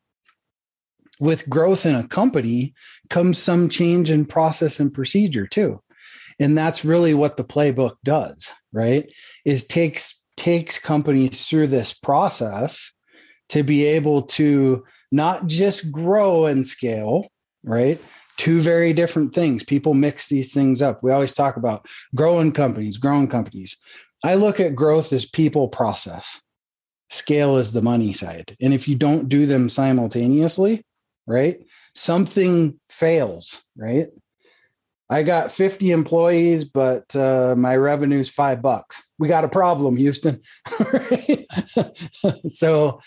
with 1.20 1.50
growth 1.50 1.86
in 1.86 1.96
a 1.96 2.08
company 2.08 2.74
comes 3.10 3.38
some 3.38 3.68
change 3.68 4.10
in 4.10 4.26
process 4.26 4.80
and 4.80 4.94
procedure 4.94 5.46
too. 5.46 5.82
And 6.40 6.58
that's 6.58 6.86
really 6.86 7.14
what 7.14 7.36
the 7.36 7.44
playbook 7.44 7.96
does 8.06 8.54
right? 8.72 9.12
Is 9.46 9.66
takes 9.66 10.19
takes 10.40 10.80
companies 10.80 11.48
through 11.48 11.68
this 11.68 11.94
process 11.94 12.92
to 13.50 13.62
be 13.62 13.86
able 13.86 14.24
to 14.24 14.86
not 15.12 15.46
just 15.48 15.92
grow 15.92 16.46
and 16.46 16.66
scale 16.66 17.28
right 17.64 18.00
two 18.40 18.62
very 18.62 18.94
different 18.94 19.36
things. 19.36 19.66
People 19.66 19.94
mix 19.94 20.30
these 20.30 20.54
things 20.54 20.82
up. 20.82 21.04
We 21.04 21.12
always 21.12 21.34
talk 21.34 21.58
about 21.58 21.86
growing 22.16 22.54
companies, 22.54 22.96
growing 22.96 23.28
companies. 23.28 23.76
I 24.24 24.36
look 24.36 24.62
at 24.62 24.76
growth 24.76 25.12
as 25.12 25.26
people 25.26 25.68
process. 25.68 26.40
Scale 27.10 27.58
is 27.58 27.74
the 27.74 27.82
money 27.82 28.14
side. 28.14 28.56
And 28.62 28.74
if 28.74 28.88
you 28.88 28.96
don't 28.96 29.28
do 29.28 29.46
them 29.46 29.68
simultaneously, 29.68 30.86
right? 31.28 31.60
Something 31.96 32.80
fails, 32.90 33.62
right? 33.76 34.08
I 35.10 35.24
got 35.24 35.52
50 35.52 35.92
employees, 35.92 36.66
but 36.66 37.16
uh, 37.16 37.56
my 37.58 37.76
revenue's 37.76 38.30
five 38.30 38.62
bucks. 38.62 39.04
We 39.18 39.28
got 39.28 39.44
a 39.44 39.50
problem, 39.50 39.98
Houston. 39.98 40.42
so 42.50 43.00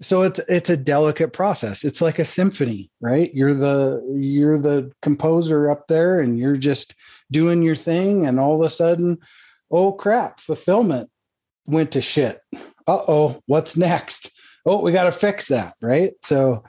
so 0.00 0.22
it's 0.22 0.38
it's 0.48 0.70
a 0.70 0.76
delicate 0.76 1.32
process. 1.32 1.84
It's 1.84 2.00
like 2.00 2.18
a 2.18 2.24
symphony 2.24 2.90
right? 3.00 3.34
You're 3.34 3.54
the 3.54 4.02
you're 4.16 4.58
the 4.58 4.92
composer 5.02 5.70
up 5.70 5.88
there 5.88 6.20
and 6.20 6.38
you're 6.38 6.56
just 6.56 6.94
doing 7.30 7.62
your 7.62 7.76
thing 7.76 8.26
and 8.26 8.38
all 8.38 8.60
of 8.60 8.66
a 8.66 8.70
sudden 8.70 9.18
oh 9.70 9.92
crap 9.92 10.40
fulfillment 10.40 11.10
went 11.66 11.92
to 11.92 12.02
shit. 12.02 12.40
Uh-oh 12.86 13.42
what's 13.46 13.76
next? 13.76 14.30
Oh 14.64 14.82
we 14.82 14.92
got 14.92 15.04
to 15.04 15.12
fix 15.12 15.48
that 15.48 15.74
right? 15.82 16.12
So 16.22 16.64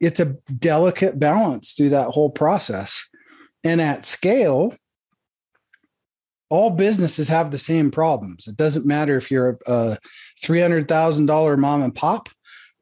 it's 0.00 0.20
a 0.20 0.36
delicate 0.58 1.18
balance 1.18 1.72
through 1.72 1.90
that 1.90 2.08
whole 2.08 2.30
process 2.30 3.06
and 3.66 3.80
at 3.80 4.04
scale 4.04 4.74
all 6.48 6.70
businesses 6.70 7.28
have 7.28 7.50
the 7.50 7.58
same 7.58 7.90
problems 7.90 8.46
it 8.46 8.56
doesn't 8.56 8.86
matter 8.86 9.16
if 9.16 9.30
you're 9.30 9.58
a, 9.66 9.72
a 9.72 9.98
$300000 10.44 11.58
mom 11.58 11.82
and 11.82 11.94
pop 11.94 12.28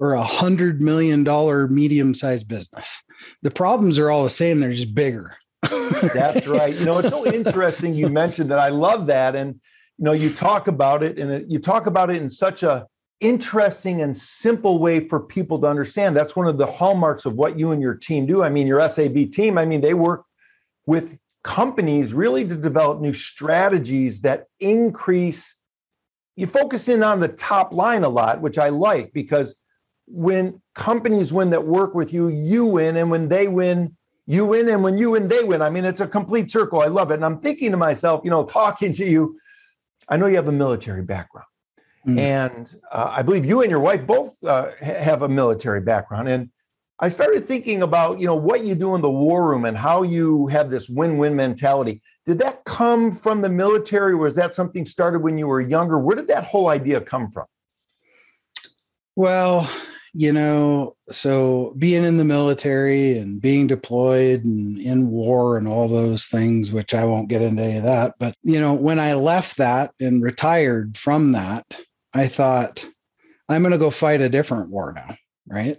or 0.01 0.13
a 0.13 0.23
hundred 0.23 0.83
million 0.83 1.25
dollar 1.25 1.69
medium 1.69 2.15
sized 2.15 2.49
business. 2.49 3.03
The 3.43 3.51
problems 3.51 3.99
are 3.99 4.11
all 4.11 4.25
the 4.25 4.31
same, 4.31 4.61
they're 4.61 4.71
just 4.71 4.95
bigger. 4.95 5.37
That's 6.15 6.47
right. 6.47 6.75
You 6.75 6.85
know, 6.85 6.99
it's 6.99 7.09
so 7.09 7.27
interesting 7.27 7.95
you 7.95 8.09
mentioned 8.09 8.51
that. 8.51 8.59
I 8.59 8.69
love 8.69 9.07
that. 9.07 9.35
And 9.35 9.55
you 9.99 10.05
know, 10.05 10.13
you 10.13 10.31
talk 10.31 10.69
about 10.69 11.03
it 11.03 11.19
and 11.19 11.51
you 11.51 11.59
talk 11.59 11.87
about 11.87 12.11
it 12.11 12.21
in 12.21 12.29
such 12.29 12.63
a 12.63 12.87
interesting 13.21 14.03
and 14.03 14.15
simple 14.17 14.79
way 14.79 15.09
for 15.09 15.21
people 15.21 15.59
to 15.61 15.67
understand. 15.67 16.17
That's 16.17 16.37
one 16.37 16.47
of 16.47 16.59
the 16.59 16.67
hallmarks 16.67 17.25
of 17.25 17.35
what 17.35 17.59
you 17.59 17.71
and 17.71 17.81
your 17.81 17.95
team 17.95 18.27
do. 18.27 18.43
I 18.43 18.51
mean, 18.51 18.67
your 18.67 18.87
SAB 18.87 19.31
team, 19.31 19.57
I 19.57 19.65
mean, 19.65 19.81
they 19.81 19.95
work 19.95 20.25
with 20.87 21.19
companies 21.43 22.15
really 22.15 22.47
to 22.47 22.57
develop 22.57 23.01
new 23.01 23.13
strategies 23.13 24.23
that 24.23 24.47
increase 24.61 25.57
you 26.37 26.47
focus 26.47 26.89
in 26.89 27.03
on 27.03 27.21
the 27.21 27.29
top 27.29 27.73
line 27.73 28.03
a 28.03 28.09
lot, 28.09 28.41
which 28.41 28.59
I 28.59 28.69
like 28.69 29.13
because 29.13 29.63
when 30.07 30.61
companies 30.75 31.33
win 31.33 31.51
that 31.51 31.65
work 31.65 31.95
with 31.95 32.13
you, 32.13 32.29
you 32.29 32.67
win. 32.67 32.97
And 32.97 33.11
when 33.11 33.29
they 33.29 33.49
win, 33.49 33.97
you 34.27 34.47
win. 34.47 34.69
And 34.69 34.83
when 34.83 34.99
you 34.99 35.11
win, 35.13 35.29
they 35.29 35.45
win. 35.45 35.63
I 35.63 35.71
mean, 35.71 35.85
it's 35.85 36.01
a 36.01 36.07
complete 36.07 36.51
circle. 36.51 36.81
I 36.81 36.87
love 36.87 37.11
it. 37.11 37.15
And 37.15 37.25
I'm 37.25 37.39
thinking 37.39 37.71
to 37.71 37.77
myself, 37.77 38.23
you 38.25 38.31
know, 38.31 38.45
talking 38.61 38.93
to 38.95 39.05
you, 39.05 39.39
I 40.09 40.17
know 40.17 40.27
you 40.27 40.37
have 40.37 40.49
a 40.49 40.53
military 40.53 41.03
background. 41.03 41.47
Mm. 42.07 42.19
And 42.19 42.75
uh, 42.91 43.13
I 43.17 43.23
believe 43.23 43.47
you 43.47 43.63
and 43.63 43.71
your 43.71 43.81
wife 43.81 44.07
both 44.07 44.43
uh, 44.45 44.73
have 44.81 45.23
a 45.23 45.29
military 45.29 45.81
background. 45.81 46.29
And 46.29 46.51
I 47.01 47.09
started 47.09 47.47
thinking 47.47 47.83
about, 47.83 48.21
you 48.21 48.27
know, 48.27 48.37
what 48.37 48.63
you 48.63 48.75
do 48.75 48.95
in 48.95 49.01
the 49.01 49.11
war 49.11 49.51
room 49.51 49.65
and 49.65 49.77
how 49.77 50.03
you 50.03 50.47
have 50.47 50.71
this 50.71 50.89
win-win 50.89 51.35
mentality. 51.35 52.01
Did 52.25 52.39
that 52.39 52.65
come 52.65 53.11
from 53.11 53.43
the 53.43 53.49
military? 53.49 54.13
Or 54.13 54.19
was 54.19 54.37
that 54.37 54.55
something 54.55 54.87
started 54.87 55.21
when 55.21 55.37
you 55.37 55.49
were 55.49 55.61
younger? 55.61 55.99
Where 55.99 56.17
did 56.17 56.29
that 56.29 56.45
whole 56.45 56.69
idea 56.69 57.01
come 57.01 57.31
from? 57.31 57.47
Well, 59.17 59.69
you 60.13 60.33
know, 60.33 60.95
so 61.11 61.75
being 61.77 62.05
in 62.05 62.17
the 62.17 62.25
military 62.25 63.19
and 63.19 63.43
being 63.43 63.67
deployed 63.67 64.45
and 64.45 64.79
in 64.79 65.11
war 65.11 65.59
and 65.59 65.67
all 65.67 65.89
those 65.89 66.27
things, 66.27 66.71
which 66.71 66.95
I 66.95 67.05
won't 67.05 67.29
get 67.29 67.43
into 67.43 67.63
any 67.63 67.79
of 67.79 67.83
that. 67.83 68.15
But, 68.21 68.37
you 68.45 68.61
know, 68.61 68.73
when 68.73 69.01
I 69.01 69.15
left 69.15 69.57
that 69.59 69.91
and 69.99 70.23
retired 70.23 70.97
from 70.97 71.33
that, 71.33 71.81
I 72.15 72.29
thought, 72.29 72.87
I'm 73.49 73.63
going 73.63 73.73
to 73.73 73.79
go 73.79 73.91
fight 73.91 74.21
a 74.21 74.29
different 74.29 74.71
war 74.71 74.93
now. 74.93 75.17
Right. 75.49 75.79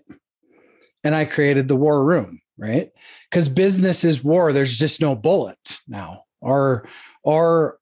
And 1.05 1.15
I 1.15 1.23
created 1.23 1.69
the 1.69 1.77
war 1.77 2.03
room. 2.03 2.41
Right. 2.57 2.91
Because 3.29 3.49
business 3.49 4.03
is 4.03 4.23
war. 4.23 4.51
There's 4.51 4.77
just 4.77 5.01
no 5.01 5.15
bullet 5.15 5.79
now. 5.87 6.23
Our, 6.41 6.85
our 7.25 7.79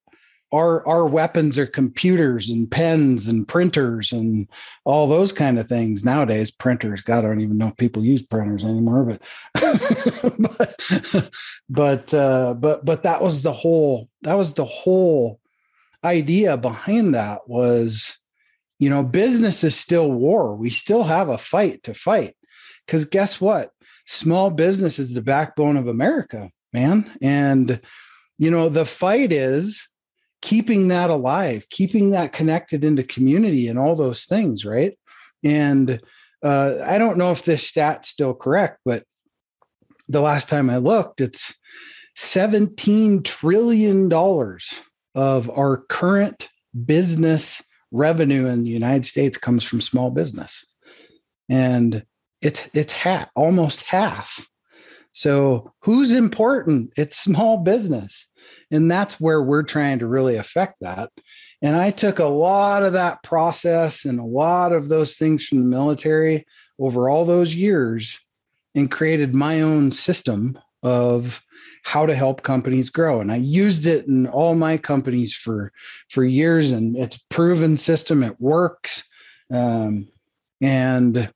our 0.54 0.88
our 0.88 1.08
weapons 1.08 1.58
are 1.58 1.66
computers 1.66 2.50
and 2.50 2.70
pens 2.70 3.28
and 3.28 3.48
printers 3.48 4.12
and 4.12 4.48
all 4.86 5.08
those 5.08 5.32
kind 5.32 5.58
of 5.58 5.68
things 5.68 6.06
nowadays 6.06 6.52
printers 6.52 7.02
god 7.02 7.26
i 7.26 7.28
don't 7.28 7.42
even 7.42 7.58
know 7.58 7.70
if 7.70 7.78
people 7.78 8.04
use 8.04 8.22
printers 8.22 8.64
anymore 8.64 9.04
but 9.04 9.22
but 10.40 11.30
but 11.70 12.14
uh, 12.14 12.54
but 12.54 12.86
but 12.86 13.04
that 13.04 13.22
was 13.22 13.44
the 13.44 13.52
whole 13.52 14.08
that 14.22 14.36
was 14.36 14.54
the 14.54 14.66
whole 14.66 15.40
idea 16.04 16.56
behind 16.56 17.16
that 17.16 17.42
was 17.50 18.18
you 18.78 18.90
know 18.90 19.04
business 19.04 19.64
is 19.64 19.76
still 19.76 20.12
war 20.12 20.56
we 20.56 20.70
still 20.70 21.04
have 21.04 21.30
a 21.30 21.38
fight 21.38 21.82
to 21.82 21.94
fight 21.94 22.36
because 22.86 23.06
guess 23.06 23.40
what 23.40 23.72
small 24.06 24.52
business 24.52 25.00
is 25.00 25.14
the 25.14 25.22
backbone 25.22 25.78
of 25.78 25.88
america 25.88 26.50
man 26.74 27.10
and 27.22 27.80
you 28.38 28.52
know 28.52 28.70
the 28.70 28.86
fight 28.86 29.32
is 29.32 29.88
keeping 30.44 30.90
that 30.90 31.10
alive, 31.10 31.66
keeping 31.70 32.12
that 32.12 32.34
connected 32.34 32.84
into 32.84 33.02
community 33.02 33.70
and 33.70 33.80
all 33.80 33.96
those 33.96 34.26
things, 34.26 34.66
right? 34.66 35.00
And 35.42 36.02
uh, 36.44 36.76
I 36.86 36.98
don't 36.98 37.18
know 37.18 37.32
if 37.32 37.46
this 37.46 37.66
stat's 37.66 38.10
still 38.10 38.34
correct, 38.34 38.80
but 38.84 39.06
the 40.10 40.20
last 40.20 40.50
time 40.50 40.70
I 40.70 40.78
looked, 40.78 41.22
it's 41.22 41.58
$17 42.18 43.24
trillion 43.24 44.12
of 45.16 45.50
our 45.50 45.78
current 45.88 46.50
business 46.86 47.64
revenue 47.92 48.46
in 48.46 48.64
the 48.64 48.70
United 48.70 49.06
States 49.06 49.38
comes 49.38 49.64
from 49.64 49.80
small 49.80 50.12
business. 50.12 50.66
And 51.48 52.04
it's 52.44 52.70
it's 52.74 52.94
half, 52.94 53.30
almost 53.36 53.84
half. 53.84 54.48
So 55.12 55.72
who's 55.82 56.12
important? 56.12 56.92
It's 56.98 57.18
small 57.18 57.60
business. 57.60 58.28
And 58.72 58.92
that's 58.92 59.20
where 59.20 59.42
we're 59.42 59.64
trying 59.64 60.00
to 60.00 60.08
really 60.08 60.36
affect 60.36 60.76
that. 60.82 61.12
And 61.62 61.76
I 61.76 61.92
took 61.92 62.20
a 62.20 62.26
lot 62.26 62.84
of 62.84 62.94
that 62.94 63.24
process 63.24 64.06
and 64.06 64.20
a 64.20 64.26
lot 64.26 64.74
of 64.74 64.90
those 64.90 65.16
things 65.16 65.46
from 65.46 65.60
the 65.60 65.70
military 65.70 66.46
over 66.80 67.10
all 67.10 67.26
those 67.26 67.56
years 67.56 68.20
and 68.76 68.92
created 68.92 69.34
my 69.34 69.62
own 69.62 69.92
system 69.92 70.60
of 70.82 71.42
how 71.84 72.06
to 72.06 72.16
help 72.16 72.44
companies 72.44 72.90
grow 72.90 73.22
and 73.22 73.32
i 73.32 73.36
used 73.36 73.86
it 73.86 74.08
in 74.08 74.26
all 74.28 74.56
my 74.56 74.78
companies 74.78 75.34
for 75.34 75.72
for 76.10 76.24
years 76.24 76.72
and 76.72 76.96
it's 76.98 77.18
proven 77.30 77.78
system 77.78 78.24
it 78.24 78.40
works 78.40 79.04
um, 79.52 80.08
and 80.62 81.32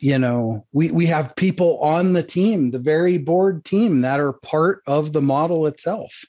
you 0.00 0.18
know 0.18 0.66
we 0.72 0.90
we 0.90 1.06
have 1.06 1.36
people 1.36 1.78
on 1.80 2.14
the 2.14 2.22
team 2.22 2.70
the 2.70 2.78
very 2.78 3.18
board 3.18 3.64
team 3.64 4.00
that 4.00 4.18
are 4.18 4.32
part 4.32 4.82
of 4.86 5.12
the 5.12 5.22
model 5.22 5.66
itself 5.66 6.24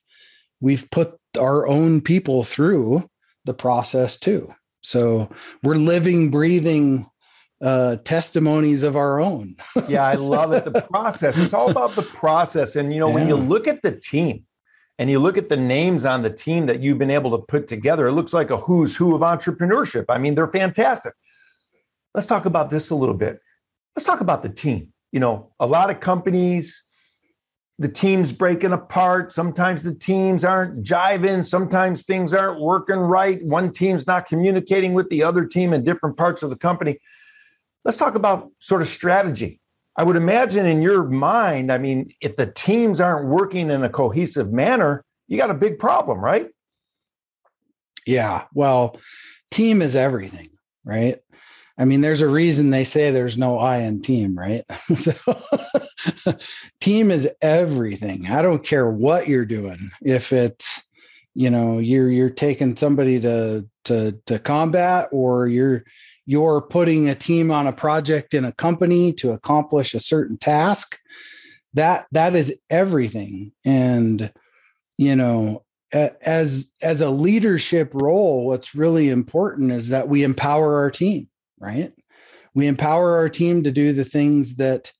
we've 0.59 0.89
put 0.91 1.17
our 1.39 1.67
own 1.67 2.01
people 2.01 2.43
through 2.43 3.09
the 3.45 3.53
process 3.53 4.19
too 4.19 4.51
so 4.81 5.29
we're 5.63 5.75
living 5.75 6.29
breathing 6.29 7.05
uh, 7.61 7.95
testimonies 7.97 8.83
of 8.83 8.95
our 8.95 9.19
own. 9.19 9.55
yeah, 9.87 10.05
I 10.05 10.15
love 10.15 10.51
it. 10.51 10.65
The 10.65 10.81
process. 10.89 11.37
It's 11.37 11.53
all 11.53 11.69
about 11.69 11.95
the 11.95 12.01
process. 12.01 12.75
And 12.75 12.91
you 12.93 12.99
know, 12.99 13.09
yeah. 13.09 13.13
when 13.13 13.27
you 13.27 13.35
look 13.35 13.67
at 13.67 13.83
the 13.83 13.91
team 13.91 14.45
and 14.97 15.09
you 15.09 15.19
look 15.19 15.37
at 15.37 15.49
the 15.49 15.57
names 15.57 16.03
on 16.03 16.23
the 16.23 16.29
team 16.31 16.65
that 16.65 16.81
you've 16.81 16.97
been 16.97 17.11
able 17.11 17.31
to 17.31 17.37
put 17.37 17.67
together, 17.67 18.07
it 18.07 18.13
looks 18.13 18.33
like 18.33 18.49
a 18.49 18.57
who's 18.57 18.95
who 18.95 19.13
of 19.13 19.21
entrepreneurship. 19.21 20.05
I 20.09 20.17
mean, 20.17 20.35
they're 20.35 20.47
fantastic. 20.47 21.13
Let's 22.15 22.27
talk 22.27 22.45
about 22.45 22.71
this 22.71 22.89
a 22.89 22.95
little 22.95 23.15
bit. 23.15 23.39
Let's 23.95 24.05
talk 24.05 24.21
about 24.21 24.43
the 24.43 24.49
team. 24.49 24.93
You 25.11 25.19
know, 25.19 25.51
a 25.59 25.67
lot 25.67 25.89
of 25.89 25.99
companies, 25.99 26.83
the 27.77 27.89
team's 27.89 28.31
breaking 28.31 28.71
apart. 28.71 29.31
Sometimes 29.31 29.83
the 29.83 29.93
teams 29.93 30.43
aren't 30.43 30.83
jiving. 30.83 31.43
Sometimes 31.43 32.03
things 32.03 32.33
aren't 32.33 32.61
working 32.61 32.97
right. 32.97 33.43
One 33.43 33.71
team's 33.71 34.07
not 34.07 34.25
communicating 34.25 34.93
with 34.93 35.09
the 35.09 35.23
other 35.23 35.45
team 35.45 35.73
in 35.73 35.83
different 35.83 36.17
parts 36.17 36.43
of 36.43 36.49
the 36.49 36.55
company 36.55 36.99
Let's 37.83 37.97
talk 37.97 38.15
about 38.15 38.51
sort 38.59 38.81
of 38.81 38.87
strategy. 38.87 39.59
I 39.97 40.03
would 40.03 40.15
imagine 40.15 40.65
in 40.65 40.81
your 40.81 41.03
mind, 41.03 41.71
I 41.71 41.77
mean, 41.77 42.11
if 42.21 42.35
the 42.35 42.45
teams 42.45 42.99
aren't 42.99 43.27
working 43.27 43.69
in 43.69 43.83
a 43.83 43.89
cohesive 43.89 44.51
manner, 44.51 45.03
you 45.27 45.37
got 45.37 45.49
a 45.49 45.55
big 45.55 45.79
problem, 45.79 46.19
right? 46.19 46.49
Yeah. 48.05 48.45
Well, 48.53 48.99
team 49.51 49.81
is 49.81 49.95
everything, 49.95 50.49
right? 50.85 51.17
I 51.77 51.85
mean, 51.85 52.01
there's 52.01 52.21
a 52.21 52.27
reason 52.27 52.69
they 52.69 52.83
say 52.83 53.11
there's 53.11 53.37
no 53.37 53.57
I 53.57 53.79
in 53.79 54.01
team, 54.01 54.37
right? 54.37 54.63
so 54.93 55.13
team 56.79 57.11
is 57.11 57.29
everything. 57.41 58.27
I 58.27 58.41
don't 58.41 58.65
care 58.65 58.89
what 58.89 59.27
you're 59.27 59.45
doing. 59.45 59.77
If 60.01 60.33
it's, 60.33 60.83
you 61.33 61.49
know, 61.49 61.79
you're 61.79 62.09
you're 62.09 62.29
taking 62.29 62.75
somebody 62.75 63.19
to 63.21 63.65
to 63.85 64.19
to 64.25 64.39
combat 64.39 65.07
or 65.11 65.47
you're 65.47 65.83
you're 66.25 66.61
putting 66.61 67.09
a 67.09 67.15
team 67.15 67.51
on 67.51 67.67
a 67.67 67.73
project 67.73 68.33
in 68.33 68.45
a 68.45 68.51
company 68.51 69.11
to 69.13 69.31
accomplish 69.31 69.93
a 69.93 69.99
certain 69.99 70.37
task 70.37 70.97
that 71.73 72.05
that 72.11 72.35
is 72.35 72.59
everything 72.69 73.51
and 73.65 74.31
you 74.97 75.15
know 75.15 75.63
as 75.93 76.71
as 76.81 77.01
a 77.01 77.09
leadership 77.09 77.91
role 77.93 78.45
what's 78.45 78.75
really 78.75 79.09
important 79.09 79.71
is 79.71 79.89
that 79.89 80.07
we 80.07 80.23
empower 80.23 80.77
our 80.77 80.91
team 80.91 81.27
right? 81.61 81.91
We 82.53 82.67
empower 82.67 83.15
our 83.15 83.29
team 83.29 83.63
to 83.63 83.71
do 83.71 83.93
the 83.93 84.03
things 84.03 84.55
that 84.55 84.91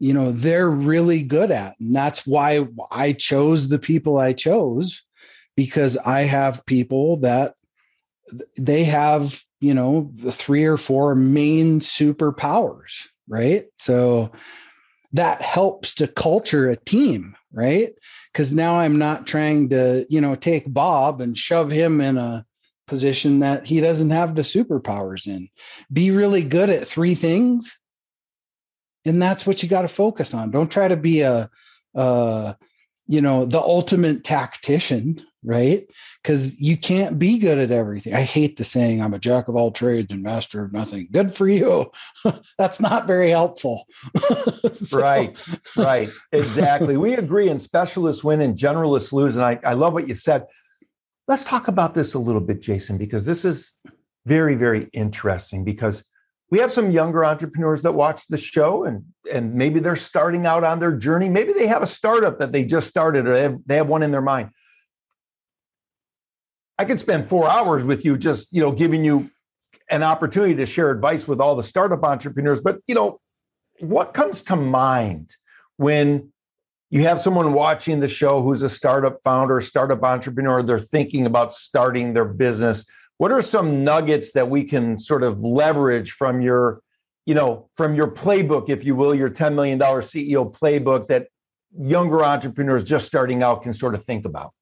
you 0.00 0.14
know 0.14 0.30
they're 0.30 0.70
really 0.70 1.22
good 1.22 1.50
at 1.50 1.74
and 1.80 1.94
that's 1.94 2.24
why 2.24 2.64
i 2.92 3.12
chose 3.12 3.68
the 3.68 3.80
people 3.80 4.18
i 4.18 4.32
chose 4.32 5.02
because 5.56 5.96
i 6.06 6.20
have 6.20 6.64
people 6.66 7.16
that 7.16 7.54
they 8.56 8.84
have 8.84 9.42
you 9.60 9.74
know 9.74 10.12
the 10.14 10.32
three 10.32 10.64
or 10.64 10.76
four 10.76 11.14
main 11.14 11.80
superpowers 11.80 13.08
right? 13.30 13.66
So 13.76 14.32
that 15.12 15.42
helps 15.42 15.94
to 15.96 16.06
culture 16.06 16.68
a 16.68 16.76
team 16.76 17.34
right? 17.52 17.92
Because 18.32 18.54
now 18.54 18.78
i'm 18.78 18.98
not 18.98 19.26
trying 19.26 19.70
to 19.70 20.06
you 20.08 20.20
know 20.20 20.34
take 20.34 20.72
bob 20.72 21.20
and 21.20 21.36
shove 21.36 21.70
him 21.70 22.00
in 22.00 22.18
a 22.18 22.44
position 22.88 23.40
that 23.40 23.64
he 23.64 23.80
doesn't 23.80 24.10
have 24.10 24.34
the 24.34 24.42
superpowers 24.42 25.26
in 25.26 25.48
be 25.92 26.10
really 26.10 26.42
good 26.42 26.70
at 26.70 26.86
three 26.86 27.14
things 27.14 27.78
and 29.06 29.22
that's 29.22 29.46
what 29.46 29.62
you 29.62 29.68
got 29.68 29.82
to 29.82 29.88
focus 29.88 30.34
on 30.34 30.50
don't 30.50 30.72
try 30.72 30.88
to 30.88 30.96
be 30.96 31.20
a 31.20 31.48
uh 31.94 32.52
you 33.06 33.20
know 33.20 33.44
the 33.44 33.60
ultimate 33.60 34.24
tactician 34.24 35.24
right? 35.44 35.86
Because 36.22 36.60
you 36.60 36.76
can't 36.76 37.18
be 37.18 37.38
good 37.38 37.58
at 37.58 37.70
everything. 37.70 38.14
I 38.14 38.22
hate 38.22 38.56
the 38.56 38.64
saying, 38.64 39.00
I'm 39.00 39.14
a 39.14 39.18
jack 39.18 39.48
of 39.48 39.54
all 39.54 39.70
trades 39.70 40.12
and 40.12 40.22
master 40.22 40.64
of 40.64 40.72
nothing. 40.72 41.08
Good 41.12 41.32
for 41.32 41.48
you. 41.48 41.90
That's 42.58 42.80
not 42.80 43.06
very 43.06 43.30
helpful. 43.30 43.86
so. 44.72 44.98
Right, 44.98 45.38
right. 45.76 46.08
Exactly. 46.32 46.96
we 46.96 47.14
agree, 47.14 47.48
and 47.48 47.60
specialists 47.62 48.24
win 48.24 48.40
and 48.40 48.58
generalists 48.58 49.12
lose. 49.12 49.36
And 49.36 49.44
I, 49.44 49.58
I 49.64 49.74
love 49.74 49.92
what 49.92 50.08
you 50.08 50.14
said. 50.14 50.44
Let's 51.28 51.44
talk 51.44 51.68
about 51.68 51.94
this 51.94 52.14
a 52.14 52.18
little 52.18 52.40
bit, 52.40 52.60
Jason, 52.60 52.98
because 52.98 53.24
this 53.24 53.44
is 53.44 53.72
very, 54.26 54.56
very 54.56 54.88
interesting 54.92 55.64
because 55.64 56.02
we 56.50 56.58
have 56.58 56.72
some 56.72 56.90
younger 56.90 57.24
entrepreneurs 57.24 57.82
that 57.82 57.92
watch 57.92 58.26
the 58.26 58.38
show 58.38 58.84
and 58.84 59.04
and 59.30 59.54
maybe 59.54 59.78
they're 59.78 59.96
starting 59.96 60.46
out 60.46 60.64
on 60.64 60.78
their 60.78 60.96
journey 60.96 61.28
maybe 61.28 61.52
they 61.52 61.66
have 61.66 61.82
a 61.82 61.86
startup 61.86 62.38
that 62.38 62.52
they 62.52 62.64
just 62.64 62.88
started 62.88 63.26
or 63.26 63.34
they 63.34 63.42
have, 63.42 63.58
they 63.66 63.76
have 63.76 63.86
one 63.86 64.02
in 64.02 64.10
their 64.10 64.22
mind 64.22 64.48
I 66.78 66.84
could 66.84 67.00
spend 67.00 67.28
four 67.28 67.50
hours 67.50 67.82
with 67.82 68.04
you 68.04 68.16
just, 68.16 68.52
you 68.52 68.62
know, 68.62 68.70
giving 68.70 69.04
you 69.04 69.30
an 69.90 70.04
opportunity 70.04 70.54
to 70.54 70.66
share 70.66 70.90
advice 70.90 71.26
with 71.26 71.40
all 71.40 71.56
the 71.56 71.64
startup 71.64 72.04
entrepreneurs. 72.04 72.60
But, 72.60 72.78
you 72.86 72.94
know, 72.94 73.20
what 73.80 74.14
comes 74.14 74.44
to 74.44 74.56
mind 74.56 75.34
when 75.76 76.32
you 76.90 77.02
have 77.02 77.20
someone 77.20 77.52
watching 77.52 78.00
the 78.00 78.08
show 78.08 78.42
who's 78.42 78.62
a 78.62 78.70
startup 78.70 79.22
founder, 79.22 79.60
startup 79.60 80.02
entrepreneur, 80.02 80.62
they're 80.62 80.78
thinking 80.78 81.26
about 81.26 81.52
starting 81.54 82.14
their 82.14 82.24
business? 82.24 82.86
What 83.18 83.32
are 83.32 83.42
some 83.42 83.84
nuggets 83.84 84.32
that 84.32 84.48
we 84.48 84.64
can 84.64 84.98
sort 84.98 85.22
of 85.22 85.40
leverage 85.40 86.12
from 86.12 86.40
your, 86.40 86.80
you 87.26 87.34
know, 87.34 87.68
from 87.76 87.94
your 87.94 88.10
playbook, 88.10 88.70
if 88.70 88.84
you 88.84 88.94
will, 88.94 89.14
your 89.14 89.28
$10 89.28 89.54
million 89.54 89.78
CEO 89.78 90.52
playbook 90.52 91.08
that 91.08 91.28
younger 91.76 92.24
entrepreneurs 92.24 92.84
just 92.84 93.06
starting 93.06 93.42
out 93.42 93.62
can 93.62 93.74
sort 93.74 93.94
of 93.94 94.04
think 94.04 94.24
about? 94.24 94.52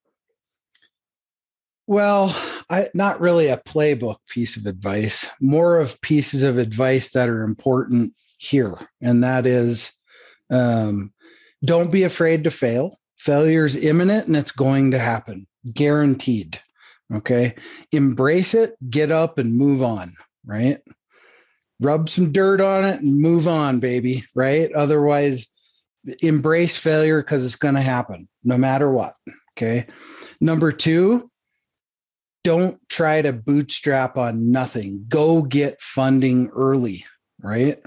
Well, 1.86 2.36
I, 2.68 2.88
not 2.94 3.20
really 3.20 3.46
a 3.46 3.58
playbook 3.58 4.16
piece 4.28 4.56
of 4.56 4.66
advice, 4.66 5.30
more 5.40 5.78
of 5.78 6.00
pieces 6.00 6.42
of 6.42 6.58
advice 6.58 7.10
that 7.10 7.28
are 7.28 7.44
important 7.44 8.14
here. 8.38 8.76
And 9.00 9.22
that 9.22 9.46
is 9.46 9.92
um, 10.50 11.12
don't 11.64 11.92
be 11.92 12.02
afraid 12.02 12.44
to 12.44 12.50
fail. 12.50 12.98
Failure 13.16 13.64
is 13.64 13.76
imminent 13.76 14.26
and 14.26 14.36
it's 14.36 14.52
going 14.52 14.90
to 14.90 14.98
happen, 14.98 15.46
guaranteed. 15.72 16.60
Okay. 17.12 17.54
Embrace 17.92 18.54
it, 18.54 18.74
get 18.90 19.10
up 19.10 19.38
and 19.38 19.56
move 19.56 19.82
on, 19.82 20.14
right? 20.44 20.78
Rub 21.80 22.08
some 22.08 22.32
dirt 22.32 22.60
on 22.60 22.84
it 22.84 23.00
and 23.00 23.20
move 23.20 23.46
on, 23.46 23.80
baby, 23.80 24.24
right? 24.34 24.72
Otherwise, 24.72 25.46
embrace 26.20 26.76
failure 26.76 27.22
because 27.22 27.44
it's 27.44 27.56
going 27.56 27.74
to 27.74 27.80
happen 27.80 28.28
no 28.44 28.56
matter 28.58 28.90
what. 28.90 29.14
Okay. 29.56 29.86
Number 30.40 30.72
two, 30.72 31.30
don't 32.44 32.78
try 32.88 33.22
to 33.22 33.32
bootstrap 33.32 34.16
on 34.16 34.50
nothing. 34.52 35.04
Go 35.08 35.42
get 35.42 35.80
funding 35.80 36.48
early, 36.54 37.04
right? 37.42 37.78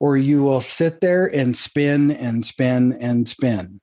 Or 0.00 0.16
you 0.16 0.42
will 0.42 0.60
sit 0.60 1.00
there 1.00 1.26
and 1.26 1.56
spin 1.56 2.10
and 2.10 2.44
spin 2.44 2.92
and 3.00 3.26
spin. 3.26 3.80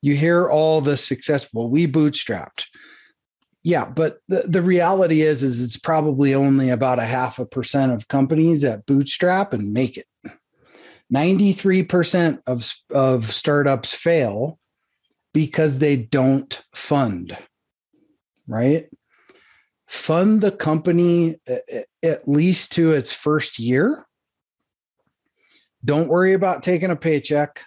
You 0.00 0.16
hear 0.16 0.48
all 0.48 0.80
the 0.80 0.96
successful, 0.96 1.70
we 1.70 1.86
bootstrapped. 1.86 2.64
Yeah, 3.64 3.88
but 3.88 4.18
the, 4.26 4.42
the 4.48 4.62
reality 4.62 5.22
is, 5.22 5.44
is 5.44 5.62
it's 5.62 5.76
probably 5.76 6.34
only 6.34 6.68
about 6.68 6.98
a 6.98 7.04
half 7.04 7.38
a 7.38 7.46
percent 7.46 7.92
of 7.92 8.08
companies 8.08 8.62
that 8.62 8.86
bootstrap 8.86 9.52
and 9.52 9.72
make 9.72 9.96
it. 9.96 10.06
93% 11.14 12.38
of, 12.48 12.72
of 12.90 13.26
startups 13.26 13.94
fail 13.94 14.58
because 15.32 15.78
they 15.78 15.96
don't 15.96 16.64
fund, 16.74 17.38
right? 18.48 18.88
fund 19.92 20.40
the 20.40 20.50
company 20.50 21.36
at 22.02 22.26
least 22.26 22.72
to 22.72 22.92
its 22.92 23.12
first 23.12 23.58
year. 23.58 24.06
Don't 25.84 26.08
worry 26.08 26.32
about 26.32 26.62
taking 26.62 26.90
a 26.90 26.96
paycheck. 26.96 27.64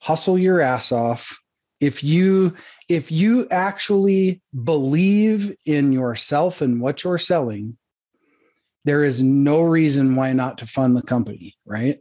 Hustle 0.00 0.38
your 0.38 0.60
ass 0.60 0.92
off. 0.92 1.38
If 1.80 2.04
you 2.04 2.54
if 2.88 3.10
you 3.10 3.48
actually 3.50 4.42
believe 4.64 5.54
in 5.64 5.92
yourself 5.92 6.60
and 6.60 6.80
what 6.80 7.02
you're 7.02 7.18
selling, 7.18 7.78
there 8.84 9.04
is 9.04 9.22
no 9.22 9.62
reason 9.62 10.16
why 10.16 10.32
not 10.32 10.58
to 10.58 10.66
fund 10.66 10.96
the 10.96 11.02
company, 11.02 11.56
right? 11.64 11.98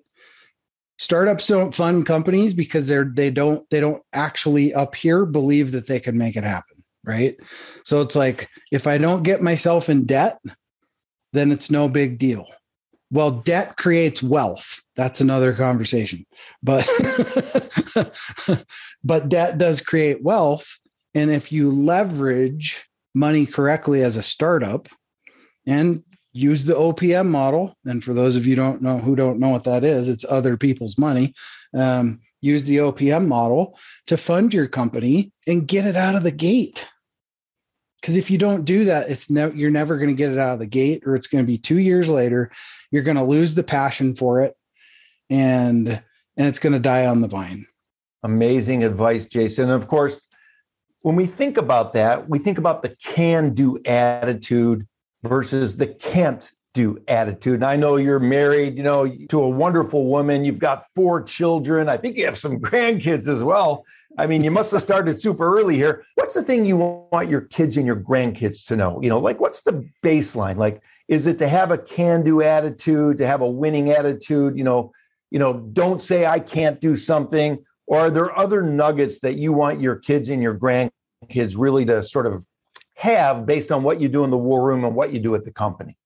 Startups 0.97 1.47
don't 1.47 1.73
fund 1.73 2.05
companies 2.05 2.53
because 2.53 2.87
they're 2.87 3.09
they 3.13 3.29
don't 3.29 3.67
they 3.69 3.79
don't 3.79 4.03
actually 4.13 4.73
up 4.73 4.95
here 4.95 5.25
believe 5.25 5.71
that 5.71 5.87
they 5.87 5.99
can 5.99 6.17
make 6.17 6.35
it 6.35 6.43
happen, 6.43 6.77
right? 7.05 7.37
So 7.85 8.01
it's 8.01 8.15
like 8.15 8.49
if 8.71 8.85
I 8.85 8.97
don't 8.97 9.23
get 9.23 9.41
myself 9.41 9.89
in 9.89 10.05
debt, 10.05 10.39
then 11.31 11.51
it's 11.51 11.71
no 11.71 11.87
big 11.87 12.17
deal. 12.17 12.45
Well, 13.11 13.31
debt 13.31 13.77
creates 13.77 14.21
wealth. 14.21 14.81
That's 14.95 15.19
another 15.21 15.53
conversation. 15.53 16.25
But 16.61 16.87
but 19.03 19.29
debt 19.29 19.57
does 19.57 19.81
create 19.81 20.23
wealth 20.23 20.79
and 21.15 21.31
if 21.31 21.51
you 21.51 21.71
leverage 21.71 22.87
money 23.15 23.45
correctly 23.45 24.03
as 24.03 24.15
a 24.15 24.21
startup 24.21 24.87
and 25.65 26.03
use 26.31 26.65
the 26.65 26.75
OPM 26.75 27.27
model, 27.29 27.75
and 27.85 28.03
for 28.03 28.13
those 28.13 28.35
of 28.35 28.45
you 28.45 28.55
don't 28.55 28.81
know 28.81 28.99
who 28.99 29.15
don't 29.15 29.39
know 29.39 29.49
what 29.49 29.63
that 29.63 29.83
is, 29.83 30.07
it's 30.07 30.25
other 30.29 30.57
people's 30.57 30.97
money. 30.97 31.33
Um, 31.73 32.19
use 32.41 32.63
the 32.63 32.77
OPM 32.77 33.27
model 33.27 33.77
to 34.07 34.17
fund 34.17 34.53
your 34.53 34.67
company 34.67 35.31
and 35.47 35.67
get 35.67 35.85
it 35.85 35.95
out 35.95 36.15
of 36.15 36.23
the 36.23 36.31
gate. 36.31 36.87
Because 37.99 38.17
if 38.17 38.31
you 38.31 38.37
don't 38.37 38.63
do 38.63 38.85
that, 38.85 39.09
it's 39.09 39.29
no, 39.29 39.51
you're 39.51 39.71
never 39.71 39.97
going 39.97 40.09
to 40.09 40.15
get 40.15 40.31
it 40.31 40.37
out 40.37 40.53
of 40.53 40.59
the 40.59 40.67
gate, 40.67 41.03
or 41.05 41.15
it's 41.15 41.27
going 41.27 41.43
to 41.43 41.47
be 41.47 41.57
two 41.57 41.79
years 41.79 42.09
later. 42.09 42.51
You're 42.91 43.03
going 43.03 43.17
to 43.17 43.23
lose 43.23 43.55
the 43.55 43.63
passion 43.63 44.15
for 44.15 44.41
it, 44.41 44.55
and 45.29 45.87
and 45.87 46.47
it's 46.47 46.59
going 46.59 46.73
to 46.73 46.79
die 46.79 47.05
on 47.05 47.21
the 47.21 47.27
vine. 47.27 47.65
Amazing 48.23 48.83
advice, 48.83 49.25
Jason. 49.25 49.65
And 49.65 49.73
of 49.73 49.87
course, 49.87 50.25
when 51.01 51.15
we 51.15 51.25
think 51.25 51.57
about 51.57 51.93
that, 51.93 52.29
we 52.29 52.39
think 52.39 52.57
about 52.57 52.81
the 52.81 52.95
can 53.03 53.53
do 53.53 53.79
attitude 53.85 54.87
versus 55.23 55.77
the 55.77 55.87
can't 55.87 56.49
do 56.73 57.01
attitude. 57.07 57.55
And 57.55 57.65
I 57.65 57.75
know 57.75 57.97
you're 57.97 58.19
married, 58.19 58.77
you 58.77 58.83
know, 58.83 59.07
to 59.29 59.41
a 59.41 59.49
wonderful 59.49 60.05
woman. 60.05 60.45
You've 60.45 60.59
got 60.59 60.83
four 60.95 61.21
children. 61.23 61.89
I 61.89 61.97
think 61.97 62.17
you 62.17 62.25
have 62.25 62.37
some 62.37 62.59
grandkids 62.59 63.27
as 63.27 63.43
well. 63.43 63.85
I 64.17 64.25
mean, 64.25 64.43
you 64.43 64.51
must 64.51 64.71
have 64.71 64.81
started 64.81 65.21
super 65.21 65.57
early 65.57 65.75
here. 65.75 66.03
What's 66.15 66.33
the 66.33 66.43
thing 66.43 66.65
you 66.65 66.77
want 66.77 67.29
your 67.29 67.41
kids 67.41 67.77
and 67.77 67.85
your 67.85 67.95
grandkids 67.95 68.65
to 68.67 68.75
know? 68.75 68.99
You 69.01 69.09
know, 69.09 69.19
like 69.19 69.39
what's 69.39 69.61
the 69.61 69.87
baseline? 70.03 70.57
Like, 70.57 70.81
is 71.07 71.27
it 71.27 71.37
to 71.37 71.47
have 71.47 71.71
a 71.71 71.77
can 71.77 72.23
do 72.23 72.41
attitude, 72.41 73.17
to 73.19 73.27
have 73.27 73.41
a 73.41 73.49
winning 73.49 73.91
attitude? 73.91 74.57
You 74.57 74.63
know, 74.63 74.91
you 75.31 75.39
know, 75.39 75.53
don't 75.73 76.01
say 76.01 76.25
I 76.25 76.39
can't 76.39 76.81
do 76.81 76.95
something. 76.95 77.63
Or 77.87 77.99
are 78.01 78.11
there 78.11 78.37
other 78.37 78.61
nuggets 78.61 79.19
that 79.21 79.37
you 79.37 79.53
want 79.53 79.81
your 79.81 79.95
kids 79.95 80.29
and 80.29 80.43
your 80.43 80.57
grandkids 80.57 81.55
really 81.57 81.85
to 81.85 82.03
sort 82.03 82.27
of 82.27 82.45
have 82.95 83.45
based 83.45 83.71
on 83.71 83.83
what 83.83 84.01
you 84.01 84.09
do 84.09 84.23
in 84.23 84.29
the 84.29 84.37
war 84.37 84.63
room 84.63 84.83
and 84.83 84.95
what 84.95 85.13
you 85.13 85.19
do 85.19 85.33
at 85.35 85.45
the 85.45 85.51
company? 85.51 85.97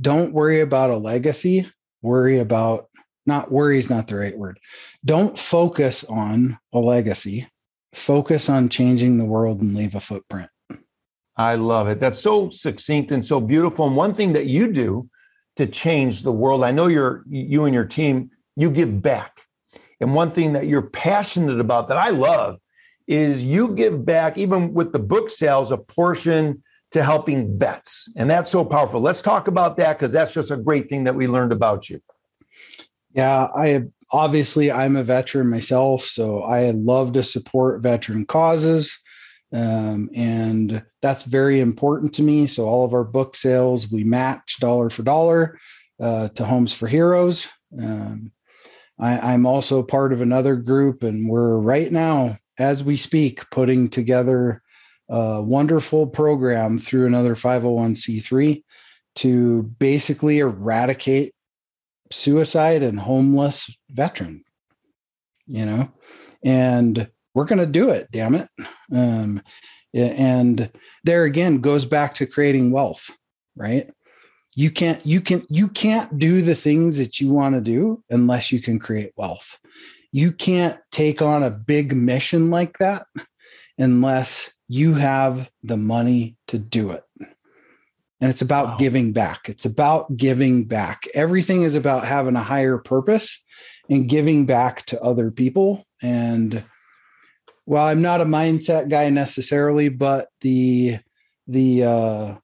Don't 0.00 0.32
worry 0.32 0.60
about 0.60 0.90
a 0.90 0.96
legacy. 0.96 1.68
Worry 2.02 2.38
about, 2.38 2.87
not 3.28 3.52
worry 3.52 3.78
is 3.78 3.88
not 3.88 4.08
the 4.08 4.16
right 4.16 4.36
word. 4.36 4.58
Don't 5.04 5.38
focus 5.38 6.02
on 6.04 6.58
a 6.72 6.80
legacy. 6.80 7.46
Focus 7.92 8.48
on 8.48 8.68
changing 8.68 9.18
the 9.18 9.24
world 9.24 9.60
and 9.60 9.76
leave 9.76 9.94
a 9.94 10.00
footprint. 10.00 10.50
I 11.36 11.54
love 11.54 11.86
it. 11.86 12.00
That's 12.00 12.18
so 12.18 12.50
succinct 12.50 13.12
and 13.12 13.24
so 13.24 13.40
beautiful. 13.40 13.86
And 13.86 13.94
one 13.94 14.12
thing 14.12 14.32
that 14.32 14.46
you 14.46 14.72
do 14.72 15.08
to 15.54 15.66
change 15.66 16.22
the 16.22 16.32
world, 16.32 16.64
I 16.64 16.72
know 16.72 16.88
you're 16.88 17.22
you 17.28 17.64
and 17.64 17.74
your 17.74 17.84
team, 17.84 18.30
you 18.56 18.70
give 18.70 19.00
back. 19.00 19.42
And 20.00 20.14
one 20.14 20.30
thing 20.32 20.52
that 20.54 20.66
you're 20.66 20.90
passionate 20.90 21.60
about 21.60 21.88
that 21.88 21.96
I 21.96 22.10
love 22.10 22.58
is 23.06 23.44
you 23.44 23.74
give 23.74 24.04
back, 24.04 24.36
even 24.36 24.74
with 24.74 24.92
the 24.92 24.98
book 24.98 25.30
sales, 25.30 25.70
a 25.70 25.78
portion 25.78 26.62
to 26.90 27.02
helping 27.02 27.58
vets. 27.58 28.08
And 28.16 28.28
that's 28.28 28.50
so 28.50 28.64
powerful. 28.64 29.00
Let's 29.00 29.22
talk 29.22 29.48
about 29.48 29.76
that 29.76 29.98
because 29.98 30.12
that's 30.12 30.32
just 30.32 30.50
a 30.50 30.56
great 30.56 30.88
thing 30.88 31.04
that 31.04 31.14
we 31.14 31.26
learned 31.26 31.52
about 31.52 31.88
you. 31.88 32.00
Yeah, 33.14 33.48
I 33.54 33.84
obviously 34.12 34.70
I'm 34.70 34.96
a 34.96 35.02
veteran 35.02 35.48
myself, 35.48 36.02
so 36.02 36.42
I 36.42 36.70
love 36.70 37.12
to 37.14 37.22
support 37.22 37.82
veteran 37.82 38.26
causes. 38.26 38.98
Um, 39.52 40.10
and 40.14 40.82
that's 41.00 41.22
very 41.22 41.60
important 41.60 42.12
to 42.14 42.22
me. 42.22 42.46
So 42.46 42.64
all 42.64 42.84
of 42.84 42.92
our 42.92 43.04
book 43.04 43.34
sales, 43.34 43.90
we 43.90 44.04
match 44.04 44.58
dollar 44.60 44.90
for 44.90 45.02
dollar 45.02 45.58
uh, 46.00 46.28
to 46.28 46.44
Homes 46.44 46.74
for 46.74 46.86
Heroes. 46.86 47.48
Um, 47.80 48.32
I, 48.98 49.18
I'm 49.32 49.46
also 49.46 49.82
part 49.82 50.12
of 50.12 50.20
another 50.20 50.56
group, 50.56 51.02
and 51.02 51.28
we're 51.28 51.56
right 51.56 51.90
now, 51.90 52.36
as 52.58 52.84
we 52.84 52.96
speak, 52.96 53.48
putting 53.50 53.88
together 53.88 54.62
a 55.08 55.42
wonderful 55.42 56.06
program 56.06 56.78
through 56.78 57.06
another 57.06 57.34
501c3 57.34 58.62
to 59.16 59.62
basically 59.78 60.38
eradicate 60.40 61.32
suicide 62.10 62.82
and 62.82 62.98
homeless 62.98 63.70
veteran. 63.90 64.44
You 65.46 65.64
know, 65.64 65.92
and 66.44 67.10
we're 67.34 67.46
going 67.46 67.64
to 67.64 67.72
do 67.72 67.90
it. 67.90 68.08
Damn 68.10 68.34
it! 68.34 68.48
Um, 68.92 69.42
and 69.94 70.70
there 71.04 71.24
again 71.24 71.58
goes 71.58 71.86
back 71.86 72.14
to 72.14 72.26
creating 72.26 72.70
wealth, 72.70 73.10
right? 73.56 73.88
you 74.58 74.72
can't 74.72 75.06
you 75.06 75.20
can 75.20 75.46
you 75.48 75.68
can't 75.68 76.18
do 76.18 76.42
the 76.42 76.54
things 76.56 76.98
that 76.98 77.20
you 77.20 77.28
want 77.28 77.54
to 77.54 77.60
do 77.60 78.02
unless 78.10 78.50
you 78.50 78.60
can 78.60 78.76
create 78.76 79.12
wealth 79.16 79.56
you 80.10 80.32
can't 80.32 80.80
take 80.90 81.22
on 81.22 81.44
a 81.44 81.50
big 81.50 81.94
mission 81.94 82.50
like 82.50 82.76
that 82.78 83.04
unless 83.78 84.52
you 84.66 84.94
have 84.94 85.48
the 85.62 85.76
money 85.76 86.36
to 86.48 86.58
do 86.58 86.90
it 86.90 87.04
and 88.20 88.30
it's 88.30 88.42
about 88.42 88.66
wow. 88.66 88.76
giving 88.78 89.12
back 89.12 89.48
it's 89.48 89.64
about 89.64 90.16
giving 90.16 90.64
back 90.64 91.06
everything 91.14 91.62
is 91.62 91.74
about 91.74 92.04
having 92.04 92.36
a 92.36 92.42
higher 92.42 92.78
purpose 92.78 93.42
and 93.90 94.08
giving 94.08 94.46
back 94.46 94.84
to 94.86 95.00
other 95.00 95.30
people 95.30 95.86
and 96.02 96.64
well 97.66 97.86
i'm 97.86 98.02
not 98.02 98.20
a 98.20 98.26
mindset 98.26 98.88
guy 98.88 99.08
necessarily 99.08 99.88
but 99.88 100.28
the 100.40 100.96
the 101.46 101.84
uh 101.84 102.34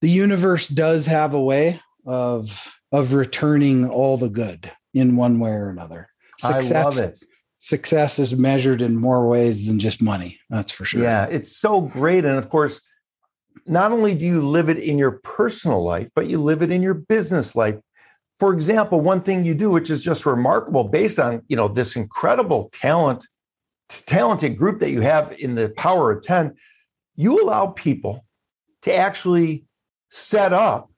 the 0.00 0.10
universe 0.10 0.68
does 0.68 1.06
have 1.06 1.32
a 1.32 1.40
way 1.40 1.80
of 2.04 2.78
of 2.92 3.12
returning 3.14 3.88
all 3.88 4.16
the 4.16 4.28
good 4.28 4.70
in 4.94 5.16
one 5.16 5.40
way 5.40 5.50
or 5.50 5.68
another. 5.68 6.08
Success, 6.38 6.72
I 6.72 6.82
love 6.84 6.98
it. 6.98 7.24
Success 7.58 8.18
is 8.18 8.36
measured 8.36 8.82
in 8.82 8.96
more 8.96 9.26
ways 9.26 9.66
than 9.66 9.80
just 9.80 10.00
money. 10.00 10.38
That's 10.48 10.70
for 10.70 10.84
sure. 10.84 11.02
Yeah, 11.02 11.26
it's 11.26 11.56
so 11.56 11.80
great. 11.80 12.24
And 12.24 12.38
of 12.38 12.50
course, 12.50 12.80
not 13.66 13.92
only 13.92 14.14
do 14.14 14.24
you 14.24 14.42
live 14.42 14.68
it 14.68 14.78
in 14.78 14.98
your 14.98 15.12
personal 15.12 15.82
life, 15.82 16.08
but 16.14 16.28
you 16.28 16.42
live 16.42 16.62
it 16.62 16.70
in 16.70 16.82
your 16.82 16.94
business 16.94 17.54
life. 17.54 17.76
For 18.38 18.52
example, 18.52 19.00
one 19.00 19.22
thing 19.22 19.44
you 19.44 19.54
do, 19.54 19.70
which 19.70 19.90
is 19.90 20.04
just 20.04 20.26
remarkable, 20.26 20.84
based 20.84 21.18
on 21.18 21.42
you 21.48 21.56
know 21.56 21.68
this 21.68 21.96
incredible 21.96 22.68
talent, 22.72 23.26
talented 23.88 24.56
group 24.56 24.80
that 24.80 24.90
you 24.90 25.00
have 25.00 25.32
in 25.38 25.54
the 25.54 25.70
Power 25.70 26.10
of 26.10 26.22
Ten, 26.22 26.54
you 27.16 27.42
allow 27.42 27.68
people 27.68 28.24
to 28.82 28.94
actually 28.94 29.64
set 30.10 30.52
up 30.52 30.90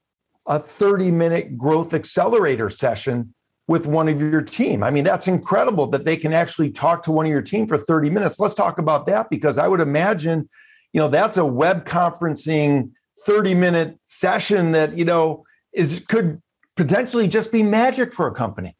a 0.46 0.58
30 0.58 1.10
minute 1.10 1.58
growth 1.58 1.92
accelerator 1.92 2.70
session 2.70 3.34
with 3.68 3.86
one 3.86 4.08
of 4.08 4.20
your 4.20 4.42
team. 4.42 4.82
I 4.82 4.90
mean, 4.90 5.04
that's 5.04 5.26
incredible 5.26 5.88
that 5.88 6.04
they 6.04 6.16
can 6.16 6.32
actually 6.32 6.70
talk 6.70 7.02
to 7.04 7.12
one 7.12 7.26
of 7.26 7.32
your 7.32 7.42
team 7.42 7.66
for 7.66 7.76
30 7.76 8.10
minutes. 8.10 8.38
Let's 8.38 8.54
talk 8.54 8.78
about 8.78 9.06
that 9.06 9.28
because 9.28 9.58
I 9.58 9.66
would 9.66 9.80
imagine, 9.80 10.48
you 10.96 11.02
know, 11.02 11.08
that's 11.08 11.36
a 11.36 11.44
web 11.44 11.84
conferencing 11.84 12.90
30 13.26 13.52
minute 13.54 13.98
session 14.02 14.72
that, 14.72 14.96
you 14.96 15.04
know, 15.04 15.44
is 15.74 16.02
could 16.08 16.40
potentially 16.74 17.28
just 17.28 17.52
be 17.52 17.62
magic 17.62 18.14
for 18.14 18.26
a 18.26 18.34
company. 18.34 18.74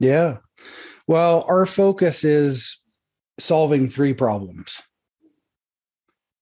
Yeah. 0.00 0.38
Well, 1.06 1.44
our 1.48 1.64
focus 1.64 2.24
is 2.24 2.76
solving 3.38 3.88
three 3.88 4.12
problems. 4.12 4.82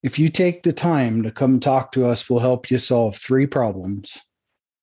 If 0.01 0.17
you 0.17 0.29
take 0.29 0.63
the 0.63 0.73
time 0.73 1.21
to 1.21 1.31
come 1.31 1.59
talk 1.59 1.91
to 1.91 2.05
us, 2.07 2.27
we'll 2.27 2.39
help 2.39 2.71
you 2.71 2.79
solve 2.79 3.15
three 3.15 3.45
problems 3.45 4.17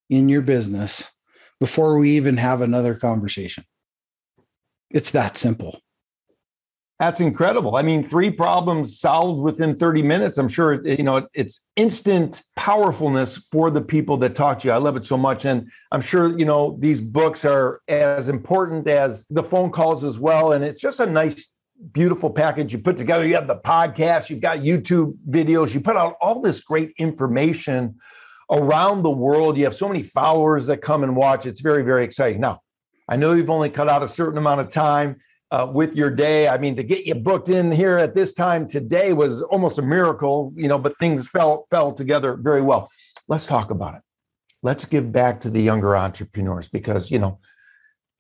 in 0.09 0.29
your 0.29 0.43
business 0.43 1.11
before 1.59 1.99
we 1.99 2.11
even 2.11 2.37
have 2.37 2.61
another 2.61 2.95
conversation. 2.95 3.65
It's 4.93 5.11
that 5.11 5.37
simple. 5.37 5.81
That's 7.03 7.21
incredible. 7.21 7.75
I 7.75 7.83
mean, 7.83 8.05
three 8.05 8.31
problems 8.31 9.01
solved 9.01 9.43
within 9.43 9.75
30 9.75 10.05
minutes. 10.05 10.39
I'm 10.39 10.47
sure, 10.47 10.87
you 10.87 11.03
know, 11.03 11.27
it's 11.35 11.61
instant 11.75 12.45
powerfulness 12.55 13.39
for 13.51 13.73
the 13.73 13.83
people 13.83 14.17
that 14.19 14.37
talk 14.37 14.61
to 14.61 14.69
you. 14.69 14.73
I 14.73 14.77
love 14.77 14.97
it 14.97 15.05
so 15.05 15.17
much. 15.17 15.45
And 15.45 15.69
I'm 15.91 16.01
sure, 16.01 16.39
you 16.39 16.45
know, 16.45 16.77
these 16.79 17.01
books 17.01 17.45
are 17.45 17.81
as 17.89 18.29
important 18.29 18.87
as 18.87 19.27
the 19.31 19.43
phone 19.43 19.73
calls 19.73 20.05
as 20.05 20.21
well. 20.21 20.53
And 20.53 20.63
it's 20.63 20.81
just 20.81 21.01
a 21.01 21.07
nice 21.07 21.53
beautiful 21.91 22.31
package 22.31 22.73
you 22.73 22.79
put 22.79 22.97
together. 22.97 23.27
You 23.27 23.35
have 23.35 23.49
the 23.49 23.57
podcast, 23.57 24.31
you've 24.31 24.41
got 24.41 24.59
YouTube 24.59 25.17
videos, 25.29 25.75
you 25.75 25.81
put 25.81 25.97
out 25.97 26.15
all 26.21 26.41
this 26.41 26.61
great 26.61 26.93
information 26.99 27.97
around 28.49 29.03
the 29.03 29.11
world. 29.11 29.59
You 29.59 29.65
have 29.65 29.75
so 29.75 29.89
many 29.89 30.05
followers 30.05 30.67
that 30.67 30.83
come 30.83 31.03
and 31.03 31.17
watch. 31.17 31.47
It's 31.47 31.63
very, 31.63 31.83
very 31.83 32.05
exciting. 32.05 32.41
Now, 32.41 32.61
I 33.09 33.17
know 33.17 33.33
you've 33.33 33.51
only 33.51 33.71
cut 33.71 33.89
out 33.89 34.05
a 34.05 34.09
certain 34.09 34.39
amount 34.39 34.61
of 34.61 34.69
time 34.69 35.17
uh, 35.53 35.67
with 35.71 35.95
your 35.95 36.11
day. 36.11 36.49
I 36.49 36.57
mean, 36.57 36.75
to 36.77 36.83
get 36.83 37.05
you 37.05 37.15
booked 37.15 37.51
in 37.51 37.71
here 37.71 37.99
at 37.99 38.15
this 38.15 38.33
time 38.33 38.67
today 38.67 39.13
was 39.13 39.43
almost 39.43 39.79
a 39.79 39.83
miracle, 39.83 40.53
you 40.57 40.67
know, 40.67 40.79
but 40.79 40.97
things 40.97 41.29
fell 41.29 41.67
fell 41.71 41.93
together 41.93 42.37
very 42.37 42.63
well. 42.63 42.91
Let's 43.29 43.47
talk 43.47 43.71
about 43.71 43.95
it. 43.95 44.01
let's 44.63 44.87
give 44.87 45.13
back 45.13 45.41
to 45.43 45.51
the 45.51 45.61
younger 45.61 45.95
entrepreneurs 45.97 46.69
because, 46.69 47.11
you 47.11 47.19
know, 47.19 47.39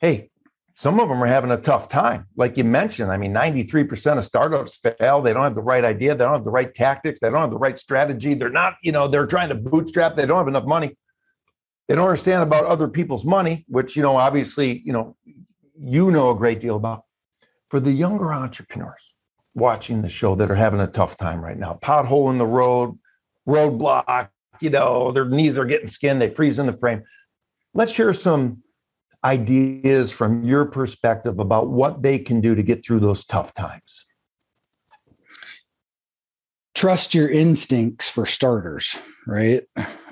hey, 0.00 0.30
some 0.74 1.00
of 1.00 1.08
them 1.08 1.22
are 1.22 1.26
having 1.26 1.50
a 1.50 1.56
tough 1.56 1.88
time. 1.88 2.26
Like 2.36 2.58
you 2.58 2.64
mentioned, 2.64 3.10
I 3.10 3.16
mean, 3.16 3.32
93% 3.32 4.18
of 4.18 4.24
startups 4.24 4.76
fail. 4.76 5.22
They 5.22 5.32
don't 5.32 5.42
have 5.42 5.54
the 5.54 5.62
right 5.62 5.84
idea. 5.84 6.14
They 6.14 6.24
don't 6.24 6.34
have 6.34 6.44
the 6.44 6.50
right 6.50 6.72
tactics. 6.74 7.20
They 7.20 7.30
don't 7.30 7.40
have 7.40 7.50
the 7.50 7.58
right 7.58 7.78
strategy. 7.78 8.34
They're 8.34 8.50
not, 8.50 8.74
you 8.82 8.92
know, 8.92 9.08
they're 9.08 9.26
trying 9.26 9.48
to 9.50 9.54
bootstrap. 9.54 10.16
They 10.16 10.26
don't 10.26 10.38
have 10.38 10.48
enough 10.48 10.66
money. 10.66 10.98
They 11.88 11.94
don't 11.94 12.08
understand 12.08 12.42
about 12.42 12.64
other 12.64 12.88
people's 12.88 13.24
money, 13.24 13.64
which, 13.68 13.96
you 13.96 14.02
know, 14.02 14.16
obviously, 14.16 14.82
you 14.84 14.92
know, 14.92 15.16
you 15.78 16.10
know 16.10 16.30
a 16.30 16.34
great 16.34 16.60
deal 16.60 16.76
about. 16.76 17.04
For 17.72 17.80
the 17.80 17.92
younger 17.92 18.34
entrepreneurs 18.34 19.14
watching 19.54 20.02
the 20.02 20.10
show 20.10 20.34
that 20.34 20.50
are 20.50 20.54
having 20.54 20.80
a 20.80 20.86
tough 20.86 21.16
time 21.16 21.42
right 21.42 21.56
now, 21.56 21.78
pothole 21.80 22.30
in 22.30 22.36
the 22.36 22.44
road, 22.44 22.98
roadblock, 23.48 24.28
you 24.60 24.68
know, 24.68 25.10
their 25.10 25.24
knees 25.24 25.56
are 25.56 25.64
getting 25.64 25.86
skinned, 25.86 26.20
they 26.20 26.28
freeze 26.28 26.58
in 26.58 26.66
the 26.66 26.74
frame. 26.74 27.02
Let's 27.72 27.90
share 27.90 28.12
some 28.12 28.62
ideas 29.24 30.12
from 30.12 30.44
your 30.44 30.66
perspective 30.66 31.38
about 31.38 31.70
what 31.70 32.02
they 32.02 32.18
can 32.18 32.42
do 32.42 32.54
to 32.54 32.62
get 32.62 32.84
through 32.84 33.00
those 33.00 33.24
tough 33.24 33.54
times. 33.54 34.04
Trust 36.74 37.14
your 37.14 37.30
instincts 37.30 38.06
for 38.06 38.26
starters, 38.26 38.98
right? 39.26 39.62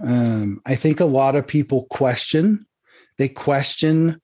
Um, 0.02 0.62
I 0.64 0.76
think 0.76 0.98
a 0.98 1.04
lot 1.04 1.36
of 1.36 1.46
people 1.46 1.84
question, 1.90 2.64
they 3.18 3.28
question 3.28 4.22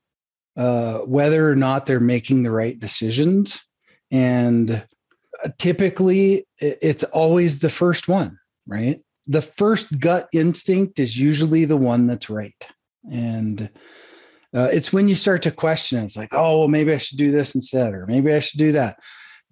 uh, 0.57 0.99
whether 1.01 1.51
or 1.51 1.57
not 1.57 1.87
they're 1.87 2.01
making 2.01 2.43
the 2.43 2.51
right 2.51 2.79
decisions. 2.79 3.65
And 4.11 4.71
uh, 5.45 5.49
typically, 5.59 6.47
it's 6.59 7.05
always 7.05 7.59
the 7.59 7.71
first 7.71 8.09
one, 8.09 8.39
right? 8.67 9.01
The 9.27 9.43
first 9.43 9.99
gut 9.99 10.29
instinct 10.33 10.99
is 10.99 11.19
usually 11.19 11.65
the 11.65 11.77
one 11.77 12.07
that's 12.07 12.31
right. 12.31 12.55
And 13.11 13.71
uh, 14.55 14.69
it's 14.73 14.93
when 14.93 15.09
you 15.09 15.15
start 15.15 15.43
to 15.43 15.51
question, 15.51 16.03
it's 16.03 16.17
like, 16.17 16.31
oh, 16.33 16.61
well, 16.61 16.69
maybe 16.69 16.95
I 16.95 16.99
should 16.99 17.19
do 17.19 17.31
this 17.31 17.55
instead, 17.55 17.93
or 17.93 18.07
maybe 18.07 18.33
I 18.33 18.41
should 18.41 18.59
do 18.59 18.73
that. 18.73 18.97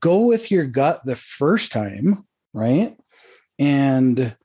Go 0.00 0.26
with 0.26 0.50
your 0.50 0.64
gut 0.64 1.00
the 1.04 1.16
first 1.16 1.72
time, 1.72 2.26
right? 2.52 2.96
And 3.58 4.36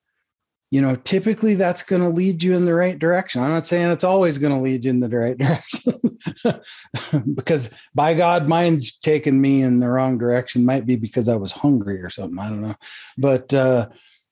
you 0.71 0.81
know, 0.81 0.95
typically 0.95 1.55
that's 1.55 1.81
going 1.81 2.01
to 2.01 2.09
lead 2.09 2.43
you 2.43 2.53
in 2.53 2.65
the 2.65 2.75
right 2.75 2.97
direction. 2.97 3.41
I'm 3.41 3.49
not 3.49 3.65
saying 3.65 3.89
it's 3.89 4.03
always 4.03 4.37
going 4.37 4.53
to 4.53 4.59
lead 4.59 4.85
you 4.85 4.91
in 4.91 4.99
the 4.99 5.09
right 5.09 5.37
direction 6.43 7.35
because 7.35 7.71
by 7.95 8.13
God, 8.13 8.47
mine's 8.47 8.95
taken 8.97 9.41
me 9.41 9.63
in 9.63 9.79
the 9.79 9.89
wrong 9.89 10.17
direction. 10.19 10.65
Might 10.65 10.85
be 10.85 10.95
because 10.95 11.27
I 11.27 11.37
was 11.37 11.51
hungry 11.51 12.01
or 12.01 12.11
something. 12.11 12.37
I 12.37 12.49
don't 12.49 12.61
know. 12.61 12.75
But, 13.17 13.53
uh, 13.53 13.89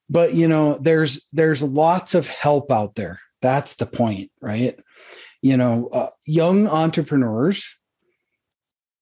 but 0.09 0.35
you 0.35 0.47
know, 0.47 0.77
there's, 0.77 1.25
there's 1.33 1.63
lots 1.63 2.13
of 2.13 2.29
help 2.29 2.71
out 2.71 2.95
there. 2.95 3.19
That's 3.41 3.75
the 3.75 3.87
point, 3.87 4.31
right? 4.41 4.79
You 5.41 5.57
know, 5.57 5.87
uh, 5.91 6.09
young 6.25 6.67
entrepreneurs, 6.67 7.75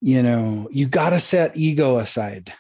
you 0.02 0.24
know, 0.24 0.70
you 0.72 0.88
got 0.88 1.10
to 1.10 1.20
set 1.20 1.58
ego 1.58 1.98
aside 1.98 2.54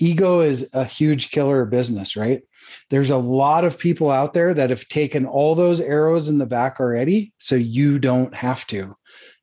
ego 0.00 0.40
is 0.40 0.68
a 0.72 0.84
huge 0.84 1.30
killer 1.30 1.62
of 1.62 1.70
business, 1.70 2.16
right? 2.16 2.42
There's 2.88 3.10
a 3.10 3.16
lot 3.16 3.64
of 3.64 3.78
people 3.78 4.10
out 4.10 4.32
there 4.32 4.52
that 4.54 4.70
have 4.70 4.88
taken 4.88 5.26
all 5.26 5.54
those 5.54 5.80
arrows 5.80 6.28
in 6.28 6.38
the 6.38 6.46
back 6.46 6.80
already, 6.80 7.32
so 7.38 7.54
you 7.54 7.98
don't 7.98 8.34
have 8.34 8.66
to. 8.68 8.96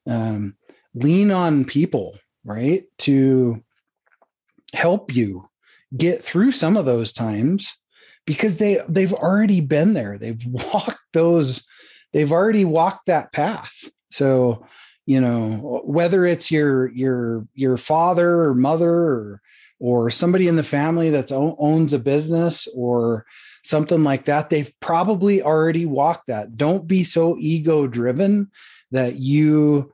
Um, 0.05 0.55
lean 0.93 1.31
on 1.31 1.63
people, 1.63 2.17
right, 2.43 2.83
to 2.99 3.63
help 4.73 5.15
you 5.15 5.47
get 5.95 6.21
through 6.21 6.51
some 6.51 6.75
of 6.75 6.85
those 6.85 7.11
times 7.11 7.77
because 8.25 8.57
they 8.57 8.81
they've 8.89 9.13
already 9.13 9.61
been 9.61 9.93
there. 9.93 10.17
They've 10.17 10.43
walked 10.73 10.99
those. 11.13 11.63
They've 12.13 12.31
already 12.31 12.65
walked 12.65 13.05
that 13.05 13.31
path. 13.31 13.85
So 14.09 14.65
you 15.05 15.21
know 15.21 15.81
whether 15.85 16.25
it's 16.25 16.51
your 16.51 16.89
your 16.89 17.47
your 17.53 17.77
father 17.77 18.41
or 18.41 18.53
mother 18.53 18.91
or 18.91 19.41
or 19.79 20.09
somebody 20.09 20.47
in 20.47 20.55
the 20.55 20.63
family 20.63 21.09
that 21.09 21.31
owns 21.31 21.93
a 21.93 21.99
business 21.99 22.67
or 22.75 23.25
something 23.63 24.03
like 24.03 24.25
that 24.25 24.49
they've 24.49 24.71
probably 24.79 25.41
already 25.41 25.85
walked 25.85 26.27
that. 26.27 26.55
Don't 26.55 26.87
be 26.87 27.03
so 27.03 27.35
ego 27.39 27.87
driven 27.87 28.49
that 28.91 29.15
you 29.15 29.93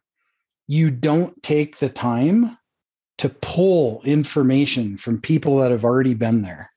you 0.68 0.90
don't 0.92 1.42
take 1.44 1.78
the 1.78 1.90
time 1.90 2.58
to 3.18 3.30
pull 3.30 4.02
information 4.06 4.98
from 4.98 5.20
people 5.20 5.58
that 5.58 5.72
have 5.72 5.84
already 5.84 6.14
been 6.14 6.42
there. 6.42 6.72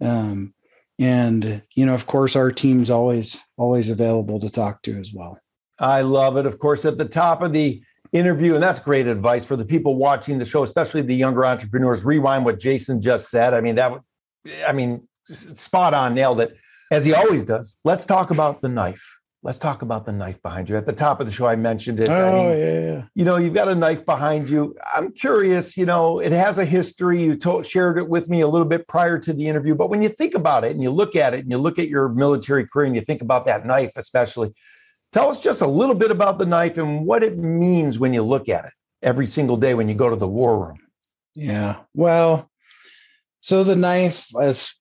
Um, 0.00 0.52
and 0.98 1.62
you 1.74 1.86
know 1.86 1.94
of 1.94 2.06
course 2.06 2.36
our 2.36 2.52
team's 2.52 2.90
always 2.90 3.42
always 3.56 3.88
available 3.88 4.38
to 4.40 4.50
talk 4.50 4.82
to 4.82 4.98
as 4.98 5.12
well. 5.14 5.38
I 5.78 6.02
love 6.02 6.36
it. 6.36 6.46
Of 6.46 6.58
course 6.58 6.84
at 6.84 6.98
the 6.98 7.06
top 7.06 7.40
of 7.40 7.52
the 7.52 7.82
interview. 8.12 8.54
And 8.54 8.62
that's 8.62 8.78
great 8.78 9.06
advice 9.06 9.44
for 9.44 9.56
the 9.56 9.64
people 9.64 9.96
watching 9.96 10.38
the 10.38 10.44
show, 10.44 10.62
especially 10.62 11.02
the 11.02 11.16
younger 11.16 11.44
entrepreneurs. 11.44 12.04
Rewind 12.04 12.44
what 12.44 12.60
Jason 12.60 13.00
just 13.00 13.30
said. 13.30 13.54
I 13.54 13.60
mean, 13.60 13.74
that, 13.76 13.92
I 14.66 14.72
mean, 14.72 15.08
spot 15.30 15.94
on, 15.94 16.14
nailed 16.14 16.40
it, 16.40 16.56
as 16.90 17.04
he 17.04 17.14
always 17.14 17.42
does. 17.42 17.78
Let's 17.84 18.06
talk 18.06 18.30
about 18.30 18.60
the 18.60 18.68
knife. 18.68 19.18
Let's 19.44 19.58
talk 19.58 19.82
about 19.82 20.06
the 20.06 20.12
knife 20.12 20.40
behind 20.40 20.68
you. 20.68 20.76
At 20.76 20.86
the 20.86 20.92
top 20.92 21.18
of 21.18 21.26
the 21.26 21.32
show, 21.32 21.46
I 21.46 21.56
mentioned 21.56 21.98
it. 21.98 22.08
Oh, 22.08 22.14
I 22.14 22.32
mean, 22.32 22.58
yeah, 22.60 22.80
yeah. 22.80 23.02
You 23.16 23.24
know, 23.24 23.36
you've 23.38 23.54
got 23.54 23.66
a 23.66 23.74
knife 23.74 24.06
behind 24.06 24.48
you. 24.48 24.76
I'm 24.94 25.10
curious, 25.10 25.76
you 25.76 25.84
know, 25.84 26.20
it 26.20 26.30
has 26.30 26.58
a 26.58 26.64
history. 26.64 27.20
You 27.20 27.34
told, 27.34 27.66
shared 27.66 27.98
it 27.98 28.08
with 28.08 28.28
me 28.28 28.42
a 28.42 28.46
little 28.46 28.68
bit 28.68 28.86
prior 28.86 29.18
to 29.18 29.32
the 29.32 29.48
interview. 29.48 29.74
But 29.74 29.90
when 29.90 30.00
you 30.00 30.08
think 30.08 30.36
about 30.36 30.62
it 30.62 30.70
and 30.70 30.80
you 30.80 30.90
look 30.90 31.16
at 31.16 31.34
it 31.34 31.40
and 31.40 31.50
you 31.50 31.58
look 31.58 31.80
at 31.80 31.88
your 31.88 32.08
military 32.10 32.64
career 32.68 32.86
and 32.86 32.94
you 32.94 33.00
think 33.00 33.20
about 33.20 33.44
that 33.46 33.66
knife, 33.66 33.94
especially, 33.96 34.52
Tell 35.12 35.28
us 35.28 35.38
just 35.38 35.60
a 35.60 35.66
little 35.66 35.94
bit 35.94 36.10
about 36.10 36.38
the 36.38 36.46
knife 36.46 36.78
and 36.78 37.06
what 37.06 37.22
it 37.22 37.36
means 37.36 37.98
when 37.98 38.14
you 38.14 38.22
look 38.22 38.48
at 38.48 38.64
it 38.64 38.72
every 39.02 39.26
single 39.26 39.56
day 39.56 39.74
when 39.74 39.88
you 39.88 39.94
go 39.94 40.08
to 40.08 40.16
the 40.16 40.28
war 40.28 40.66
room. 40.66 40.78
Yeah. 41.34 41.80
Well, 41.94 42.50
so 43.40 43.64
the 43.64 43.76
knife 43.76 44.28
has 44.38 44.74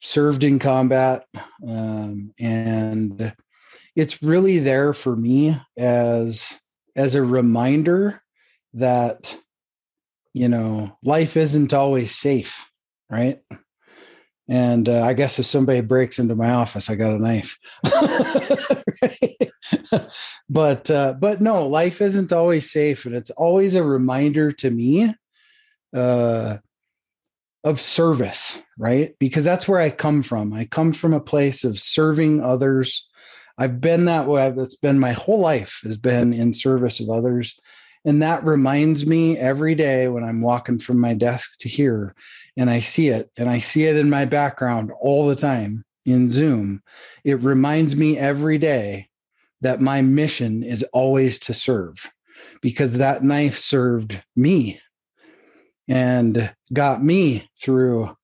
served 0.00 0.44
in 0.44 0.58
combat, 0.58 1.24
um, 1.66 2.32
and 2.38 3.34
it's 3.94 4.22
really 4.22 4.58
there 4.58 4.92
for 4.92 5.14
me 5.14 5.56
as 5.78 6.58
as 6.96 7.14
a 7.14 7.22
reminder 7.22 8.22
that 8.74 9.36
you 10.32 10.48
know 10.48 10.96
life 11.02 11.36
isn't 11.36 11.72
always 11.72 12.14
safe, 12.14 12.68
right? 13.10 13.38
And 14.50 14.88
uh, 14.88 15.02
I 15.02 15.14
guess 15.14 15.38
if 15.38 15.46
somebody 15.46 15.80
breaks 15.80 16.18
into 16.18 16.34
my 16.34 16.50
office, 16.50 16.90
I 16.90 16.96
got 16.96 17.12
a 17.12 17.20
knife. 17.20 17.56
but 20.50 20.90
uh, 20.90 21.14
but 21.20 21.40
no, 21.40 21.68
life 21.68 22.00
isn't 22.00 22.32
always 22.32 22.68
safe, 22.68 23.06
and 23.06 23.14
it's 23.14 23.30
always 23.30 23.76
a 23.76 23.84
reminder 23.84 24.50
to 24.50 24.70
me 24.70 25.14
uh, 25.94 26.56
of 27.62 27.78
service, 27.78 28.60
right? 28.76 29.14
Because 29.20 29.44
that's 29.44 29.68
where 29.68 29.78
I 29.78 29.90
come 29.90 30.24
from. 30.24 30.52
I 30.52 30.64
come 30.64 30.92
from 30.92 31.12
a 31.12 31.20
place 31.20 31.62
of 31.62 31.78
serving 31.78 32.42
others. 32.42 33.08
I've 33.56 33.80
been 33.80 34.06
that 34.06 34.26
way. 34.26 34.50
That's 34.50 34.76
been 34.76 34.98
my 34.98 35.12
whole 35.12 35.38
life 35.38 35.78
has 35.84 35.96
been 35.96 36.32
in 36.32 36.54
service 36.54 36.98
of 36.98 37.08
others. 37.08 37.56
And 38.04 38.22
that 38.22 38.44
reminds 38.44 39.06
me 39.06 39.36
every 39.36 39.74
day 39.74 40.08
when 40.08 40.24
I'm 40.24 40.40
walking 40.40 40.78
from 40.78 40.98
my 40.98 41.14
desk 41.14 41.58
to 41.58 41.68
here 41.68 42.14
and 42.60 42.68
I 42.68 42.80
see 42.80 43.08
it 43.08 43.30
and 43.38 43.48
I 43.48 43.58
see 43.58 43.84
it 43.84 43.96
in 43.96 44.10
my 44.10 44.26
background 44.26 44.92
all 45.00 45.26
the 45.26 45.34
time 45.34 45.82
in 46.04 46.30
Zoom. 46.30 46.82
It 47.24 47.40
reminds 47.40 47.96
me 47.96 48.18
every 48.18 48.58
day 48.58 49.08
that 49.62 49.80
my 49.80 50.02
mission 50.02 50.62
is 50.62 50.82
always 50.92 51.38
to 51.40 51.54
serve 51.54 52.12
because 52.60 52.98
that 52.98 53.24
knife 53.24 53.56
served 53.56 54.22
me 54.36 54.78
and 55.88 56.54
got 56.70 57.02
me 57.02 57.48
through 57.58 58.14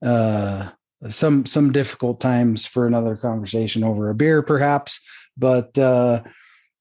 uh, 0.00 0.68
some 1.08 1.44
some 1.44 1.72
difficult 1.72 2.20
times 2.20 2.64
for 2.64 2.86
another 2.86 3.16
conversation 3.16 3.82
over 3.82 4.08
a 4.08 4.14
beer 4.14 4.42
perhaps 4.42 5.00
but 5.36 5.76
uh, 5.76 6.22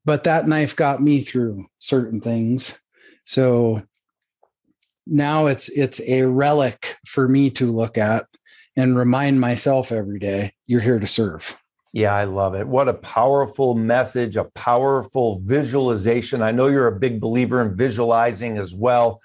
but 0.05 0.23
that 0.23 0.47
knife 0.47 0.75
got 0.75 1.01
me 1.01 1.21
through 1.21 1.65
certain 1.79 2.21
things 2.21 2.75
so 3.23 3.81
now 5.11 5.45
it's 5.45 5.69
it's 5.69 6.01
a 6.07 6.23
relic 6.23 6.97
for 7.05 7.27
me 7.27 7.49
to 7.49 7.67
look 7.67 7.97
at 7.97 8.25
and 8.77 8.97
remind 8.97 9.39
myself 9.39 9.91
every 9.91 10.17
day 10.17 10.51
you're 10.65 10.81
here 10.81 10.99
to 10.99 11.07
serve 11.07 11.57
yeah 11.93 12.13
i 12.13 12.23
love 12.23 12.55
it 12.55 12.65
what 12.65 12.87
a 12.87 12.93
powerful 12.93 13.75
message 13.75 14.37
a 14.37 14.45
powerful 14.55 15.39
visualization 15.43 16.41
i 16.41 16.51
know 16.51 16.67
you're 16.67 16.87
a 16.87 16.99
big 16.99 17.19
believer 17.19 17.61
in 17.61 17.75
visualizing 17.75 18.57
as 18.57 18.73
well 18.73 19.21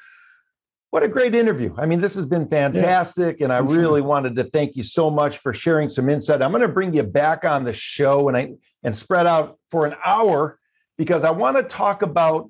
what 0.90 1.03
a 1.03 1.09
great 1.09 1.35
interview. 1.35 1.75
I 1.77 1.85
mean, 1.85 2.01
this 2.01 2.14
has 2.14 2.25
been 2.25 2.49
fantastic. 2.49 3.42
And 3.42 3.53
I 3.53 3.59
really 3.59 4.01
wanted 4.01 4.37
to 4.37 4.44
thank 4.44 4.77
you 4.77 4.83
so 4.83 5.11
much 5.11 5.37
for 5.37 5.53
sharing 5.53 5.90
some 5.90 6.09
insight. 6.09 6.40
I'm 6.40 6.53
going 6.53 6.62
to 6.62 6.68
bring 6.68 6.94
you 6.94 7.03
back 7.03 7.44
on 7.44 7.64
the 7.64 7.75
show 7.75 8.29
and 8.29 8.37
I 8.37 8.55
and 8.83 8.94
spread 8.94 9.27
out 9.27 9.59
for 9.70 9.85
an 9.85 9.94
hour 10.03 10.59
because 10.96 11.22
I 11.22 11.33
want 11.33 11.59
to 11.59 11.64
talk 11.64 12.01
about 12.01 12.49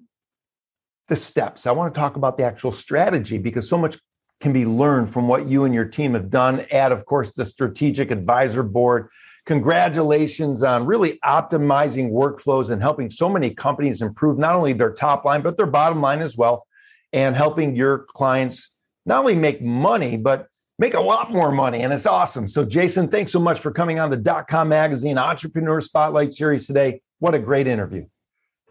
the 1.09 1.17
steps. 1.17 1.67
I 1.67 1.73
want 1.73 1.95
to 1.95 2.01
talk 2.01 2.17
about 2.17 2.37
the 2.37 2.45
actual 2.45 2.73
strategy 2.73 3.39
because 3.39 3.69
so 3.69 3.79
much 3.79 3.99
can 4.41 4.53
be 4.53 4.67
learned 4.67 5.09
from 5.09 5.29
what 5.29 5.49
you 5.49 5.65
and 5.65 5.75
your 5.75 5.87
team 5.87 6.15
have 6.15 6.31
done. 6.31 6.67
Add, 6.71 6.93
of 6.93 7.07
course, 7.07 7.33
the 7.33 7.45
strategic 7.45 8.11
advisor 8.11 8.63
board. 8.63 9.09
Congratulations 9.47 10.63
on 10.63 10.85
really 10.85 11.19
optimizing 11.25 12.11
workflows 12.11 12.69
and 12.69 12.83
helping 12.83 13.09
so 13.09 13.29
many 13.29 13.55
companies 13.55 14.03
improve 14.03 14.39
not 14.39 14.57
only 14.57 14.73
their 14.73 14.93
top 14.93 15.25
line, 15.25 15.41
but 15.41 15.57
their 15.57 15.67
bottom 15.67 16.01
line 16.01 16.21
as 16.21 16.37
well, 16.37 16.67
and 17.13 17.37
helping 17.37 17.77
your 17.77 18.01
clients 18.01 18.73
not 19.07 19.21
only 19.21 19.37
make 19.37 19.63
money, 19.63 20.17
but 20.17 20.49
make 20.79 20.95
a 20.95 21.01
lot 21.01 21.33
more 21.33 21.53
money. 21.53 21.83
And 21.83 21.93
it's 21.93 22.07
awesome. 22.07 22.49
So, 22.49 22.65
Jason, 22.65 23.09
thanks 23.09 23.31
so 23.31 23.39
much 23.39 23.61
for 23.61 23.71
coming 23.71 24.01
on 24.01 24.11
the 24.11 24.17
dot 24.17 24.49
com 24.49 24.69
magazine 24.69 25.17
entrepreneur 25.17 25.81
spotlight 25.81 26.35
series 26.35 26.67
today. 26.67 27.01
What 27.21 27.35
a 27.35 27.39
great 27.39 27.69
interview. 27.69 28.07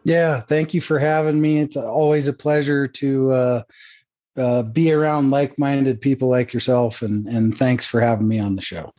Yeah, 0.05 0.39
thank 0.39 0.73
you 0.75 0.81
for 0.81 0.99
having 0.99 1.41
me. 1.41 1.59
It's 1.59 1.75
always 1.75 2.27
a 2.27 2.33
pleasure 2.33 2.87
to 2.87 3.31
uh, 3.31 3.63
uh, 4.37 4.63
be 4.63 4.93
around 4.93 5.31
like-minded 5.31 5.99
people 5.99 6.29
like 6.29 6.53
yourself, 6.53 7.01
and 7.01 7.25
and 7.25 7.57
thanks 7.57 7.87
for 7.87 7.99
having 7.99 8.27
me 8.27 8.39
on 8.39 8.55
the 8.55 8.61
show. 8.61 8.93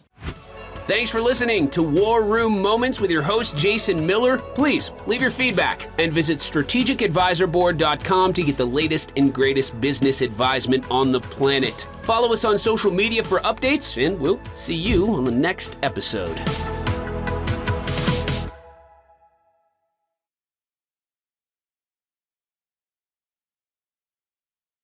Thanks 0.86 1.10
for 1.10 1.20
listening 1.20 1.68
to 1.70 1.82
War 1.82 2.24
Room 2.24 2.62
Moments 2.62 3.00
with 3.00 3.10
your 3.10 3.22
host, 3.22 3.56
Jason 3.56 4.06
Miller. 4.06 4.38
Please 4.38 4.92
leave 5.06 5.20
your 5.20 5.32
feedback 5.32 5.88
and 5.98 6.12
visit 6.12 6.38
strategicadvisorboard.com 6.38 8.32
to 8.32 8.42
get 8.42 8.56
the 8.56 8.66
latest 8.66 9.12
and 9.16 9.34
greatest 9.34 9.80
business 9.80 10.22
advisement 10.22 10.88
on 10.88 11.10
the 11.10 11.20
planet. 11.20 11.88
Follow 12.02 12.32
us 12.32 12.44
on 12.44 12.56
social 12.56 12.92
media 12.92 13.22
for 13.24 13.40
updates, 13.40 14.04
and 14.04 14.18
we'll 14.20 14.40
see 14.52 14.76
you 14.76 15.12
on 15.12 15.24
the 15.24 15.30
next 15.32 15.76
episode. 15.82 16.40